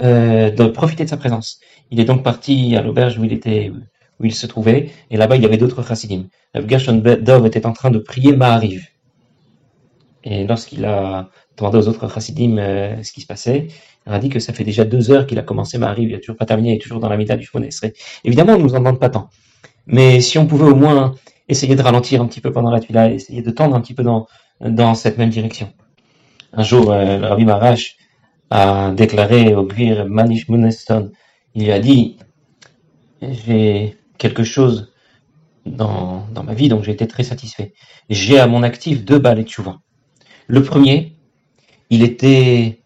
euh, 0.00 0.50
de 0.50 0.64
profiter 0.64 1.04
de 1.04 1.10
sa 1.10 1.16
présence. 1.16 1.60
Il 1.90 2.00
est 2.00 2.04
donc 2.04 2.22
parti 2.22 2.76
à 2.76 2.82
l'auberge 2.82 3.18
où 3.18 3.24
il 3.24 3.32
était 3.32 3.72
où 4.20 4.24
il 4.24 4.34
se 4.34 4.46
trouvait, 4.46 4.90
et 5.10 5.16
là-bas 5.16 5.36
il 5.36 5.42
y 5.42 5.46
avait 5.46 5.56
d'autres 5.58 5.86
chassidim. 5.86 6.24
Rav 6.54 6.68
Gershon 6.68 7.02
Dov 7.20 7.46
était 7.46 7.66
en 7.66 7.72
train 7.72 7.90
de 7.90 7.98
prier 7.98 8.34
Mahariv. 8.34 8.88
Et 10.24 10.44
lorsqu'il 10.46 10.84
a 10.84 11.28
demandé 11.56 11.78
aux 11.78 11.88
autres 11.88 12.08
chassidim 12.12 12.58
euh, 12.58 13.02
ce 13.02 13.12
qui 13.12 13.20
se 13.20 13.26
passait, 13.26 13.68
il 14.06 14.12
a 14.12 14.18
dit 14.18 14.28
que 14.28 14.40
ça 14.40 14.52
fait 14.52 14.64
déjà 14.64 14.84
deux 14.84 15.10
heures 15.10 15.26
qu'il 15.26 15.38
a 15.38 15.42
commencé 15.42 15.78
Mahariv, 15.78 16.08
il 16.08 16.12
n'a 16.12 16.18
toujours 16.18 16.36
pas 16.36 16.46
terminé, 16.46 16.72
il 16.72 16.74
est 16.76 16.80
toujours 16.80 17.00
dans 17.00 17.08
la 17.08 17.16
mitad 17.16 17.38
du 17.38 17.44
Shmonesre. 17.44 17.86
Évidemment, 18.24 18.54
on 18.54 18.58
ne 18.58 18.62
nous 18.62 18.74
en 18.74 18.78
demande 18.78 18.98
pas 18.98 19.10
tant. 19.10 19.28
Mais 19.86 20.20
si 20.20 20.38
on 20.38 20.46
pouvait 20.46 20.64
au 20.64 20.74
moins 20.74 21.14
essayer 21.48 21.76
de 21.76 21.82
ralentir 21.82 22.20
un 22.20 22.26
petit 22.26 22.40
peu 22.40 22.50
pendant 22.52 22.70
la 22.70 22.80
tuila, 22.80 23.10
essayer 23.10 23.42
de 23.42 23.50
tendre 23.50 23.76
un 23.76 23.80
petit 23.80 23.94
peu 23.94 24.02
dans, 24.02 24.26
dans 24.60 24.94
cette 24.94 25.18
même 25.18 25.30
direction. 25.30 25.72
Un 26.52 26.62
jour, 26.62 26.90
euh, 26.90 27.18
le 27.18 27.26
Rabbi 27.26 27.44
Marash 27.44 27.96
a 28.50 28.92
déclaré 28.92 29.54
au 29.54 29.64
Gwir 29.64 30.06
Manish 30.06 30.48
Muneston, 30.48 31.12
il 31.54 31.64
lui 31.64 31.72
a 31.72 31.78
dit, 31.78 32.16
j'ai 33.22 33.96
quelque 34.18 34.44
chose 34.44 34.92
dans, 35.66 36.26
dans 36.32 36.44
ma 36.44 36.54
vie, 36.54 36.68
donc 36.68 36.84
j'ai 36.84 36.92
été 36.92 37.06
très 37.06 37.24
satisfait. 37.24 37.74
J'ai 38.08 38.38
à 38.38 38.46
mon 38.46 38.62
actif 38.62 39.04
deux 39.04 39.18
balles 39.18 39.40
et 39.40 39.46
vois. 39.58 39.80
Le 40.46 40.62
premier, 40.62 41.16
il 41.90 42.02
était 42.02 42.80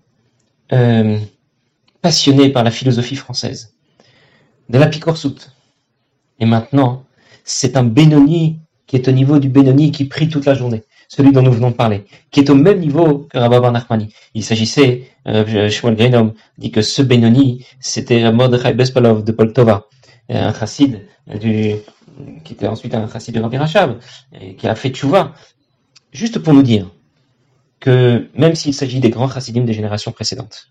euh, 0.72 1.18
passionné 2.00 2.48
par 2.48 2.64
la 2.64 2.70
philosophie 2.70 3.16
française, 3.16 3.74
de 4.68 4.78
la 4.78 4.86
picorsoute. 4.86 5.52
Et 6.38 6.46
maintenant, 6.46 7.04
c'est 7.44 7.76
un 7.76 7.84
Benoni 7.84 8.60
qui 8.86 8.96
est 8.96 9.08
au 9.08 9.12
niveau 9.12 9.38
du 9.38 9.48
Benoni 9.48 9.92
qui 9.92 10.06
prie 10.06 10.28
toute 10.28 10.46
la 10.46 10.54
journée, 10.54 10.82
celui 11.08 11.32
dont 11.32 11.42
nous 11.42 11.52
venons 11.52 11.70
de 11.70 11.76
parler, 11.76 12.04
qui 12.30 12.40
est 12.40 12.50
au 12.50 12.54
même 12.54 12.80
niveau 12.80 13.28
que 13.30 13.38
Rabbi 13.38 13.70
Nachmani. 13.70 14.12
Il 14.34 14.42
s'agissait, 14.42 15.08
euh, 15.28 15.68
Shmuel 15.68 16.32
dit 16.58 16.70
que 16.70 16.82
ce 16.82 17.02
Benoni, 17.02 17.66
c'était 17.78 18.32
Mordechai 18.32 18.72
Bespalov 18.74 19.22
de 19.22 19.32
Poltova, 19.32 19.86
un 20.30 20.54
chassid 20.54 21.06
qui 22.44 22.52
était 22.52 22.66
ensuite 22.66 22.94
un 22.94 23.08
chassid 23.08 23.34
de 23.34 23.40
Rabbi 23.40 23.56
Rachab, 23.56 23.98
qui 24.58 24.66
a 24.68 24.74
fait 24.74 24.90
tchouva, 24.90 25.34
juste 26.12 26.38
pour 26.38 26.54
nous 26.54 26.62
dire 26.62 26.90
que 27.80 28.28
même 28.34 28.54
s'il 28.54 28.74
s'agit 28.74 29.00
des 29.00 29.10
grands 29.10 29.28
chassidim 29.28 29.62
des 29.62 29.72
générations 29.72 30.12
précédentes, 30.12 30.68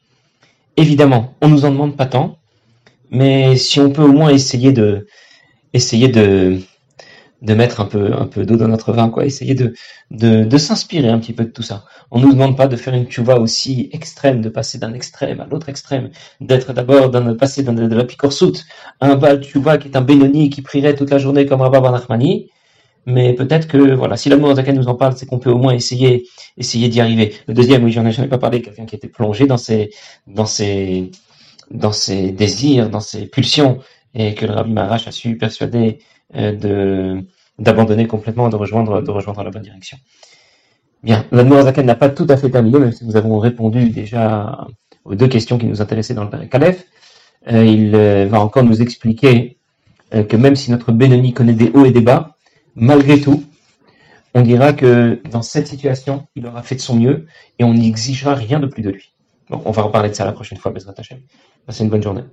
évidemment, 0.78 1.36
on 1.42 1.50
nous 1.50 1.66
en 1.66 1.72
demande 1.72 1.98
pas 1.98 2.06
tant, 2.06 2.38
mais 3.10 3.58
si 3.58 3.80
on 3.80 3.92
peut 3.92 4.04
au 4.04 4.12
moins 4.12 4.30
essayer 4.30 4.72
de, 4.72 5.08
essayer 5.74 6.08
de, 6.08 6.60
de 7.42 7.54
mettre 7.54 7.80
un 7.80 7.86
peu, 7.86 8.14
un 8.14 8.26
peu 8.26 8.46
d'eau 8.46 8.58
dans 8.58 8.68
notre 8.68 8.92
vin, 8.92 9.10
quoi. 9.10 9.26
Essayer 9.26 9.56
de, 9.56 9.74
de, 10.12 10.44
de 10.44 10.58
s'inspirer 10.58 11.10
un 11.10 11.20
petit 11.20 11.34
peu 11.34 11.46
de 11.46 11.52
tout 11.52 11.64
ça. 11.64 11.86
On 12.12 12.20
nous 12.20 12.34
demande 12.34 12.58
pas 12.58 12.68
de 12.68 12.76
faire 12.76 12.94
une 12.94 13.06
tchouva 13.06 13.40
aussi 13.40 13.90
extrême, 13.94 14.42
de 14.42 14.50
passer 14.50 14.78
d'un 14.78 14.94
extrême 14.94 15.40
à 15.40 15.46
l'autre 15.46 15.70
extrême, 15.70 16.10
d'être 16.42 16.74
d'abord, 16.74 17.10
de 17.10 17.34
passer 17.34 17.64
de, 17.64 17.72
de 17.72 17.96
la 17.96 18.04
picorsoute 18.04 18.66
un 19.00 19.16
bal 19.16 19.42
tchouva 19.42 19.78
qui 19.78 19.88
est 19.88 19.96
un 19.96 20.02
bénoni 20.02 20.50
qui 20.50 20.62
prierait 20.62 20.96
toute 20.96 21.12
la 21.12 21.18
journée 21.18 21.46
comme 21.46 21.62
Rabba 21.62 21.80
Banachmani. 21.80 22.50
Mais 23.06 23.34
peut-être 23.34 23.68
que, 23.68 23.78
voilà, 23.96 24.18
si 24.18 24.30
l'amour 24.30 24.54
laquelle 24.54 24.76
nous 24.76 24.90
en 24.90 24.96
parle, 24.96 25.16
c'est 25.16 25.26
qu'on 25.26 25.40
peut 25.40 25.50
au 25.50 25.58
moins 25.58 25.74
essayer, 25.74 26.28
essayer 26.58 26.90
d'y 26.90 27.00
arriver. 27.00 27.34
Le 27.48 27.54
deuxième, 27.54 27.84
oui, 27.84 27.92
j'en 27.92 28.06
ai 28.06 28.12
jamais 28.12 28.28
pas 28.28 28.38
parlé, 28.38 28.62
quelqu'un 28.62 28.86
qui 28.86 28.96
était 28.96 29.08
plongé 29.08 29.48
dans 29.48 29.58
ses, 29.58 29.90
dans 30.28 30.46
ses, 30.46 31.10
dans 31.72 31.94
ses 31.94 32.32
désirs, 32.32 32.90
dans 32.90 33.00
ses 33.00 33.26
pulsions, 33.26 33.80
et 34.14 34.36
que 34.36 34.46
le 34.46 34.54
Rabbi 34.54 34.72
Marash 34.74 35.08
a 35.08 35.12
su 35.12 35.38
persuader 35.38 36.00
de 36.34 37.24
d'abandonner 37.58 38.08
complètement, 38.08 38.48
de 38.48 38.56
rejoindre, 38.56 39.02
de 39.02 39.12
rejoindre 39.12 39.44
la 39.44 39.50
bonne 39.50 39.64
direction. 39.64 39.98
Bien, 41.04 41.26
l'Admorazaken 41.32 41.86
n'a 41.86 41.96
pas 41.96 42.10
tout 42.10 42.26
à 42.30 42.38
fait 42.38 42.50
terminé, 42.50 42.80
même 42.80 42.94
si 42.94 43.06
nous 43.06 43.18
avons 43.18 43.38
répondu 43.38 43.90
déjà 43.90 44.66
aux 45.04 45.16
deux 45.16 45.28
questions 45.28 45.58
qui 45.58 45.66
nous 45.66 45.82
intéressaient 45.82 46.14
dans 46.14 46.24
le 46.24 46.46
Calef. 46.46 46.86
Euh, 47.52 47.66
il 47.66 47.94
euh, 47.96 48.28
va 48.28 48.40
encore 48.40 48.64
nous 48.64 48.82
expliquer 48.82 49.58
que 50.12 50.38
même 50.38 50.56
si 50.56 50.72
notre 50.72 50.92
Bénoni 50.92 51.34
connaît 51.34 51.54
des 51.54 51.70
hauts 51.74 51.86
et 51.86 51.92
des 51.92 52.02
bas, 52.02 52.38
malgré 52.76 53.22
tout, 53.22 53.44
on 54.34 54.42
dira 54.42 54.74
que 54.74 55.22
dans 55.32 55.42
cette 55.42 55.68
situation, 55.68 56.28
il 56.36 56.46
aura 56.46 56.64
fait 56.64 56.76
de 56.76 56.82
son 56.82 56.96
mieux 56.96 57.26
et 57.58 57.64
on 57.64 57.74
n'exigera 57.74 58.36
rien 58.36 58.60
de 58.60 58.68
plus 58.68 58.82
de 58.82 58.90
lui. 58.90 59.12
Donc, 59.50 59.64
on 59.66 59.72
va 59.72 59.82
reparler 59.82 60.10
de 60.10 60.14
ça 60.14 60.26
la 60.26 60.32
prochaine 60.32 60.58
fois, 60.58 60.72
Bezrat 60.72 60.94
Hashem. 60.98 61.20
Passez 61.66 61.84
une 61.84 61.90
bonne 61.90 62.04
journée. 62.04 62.24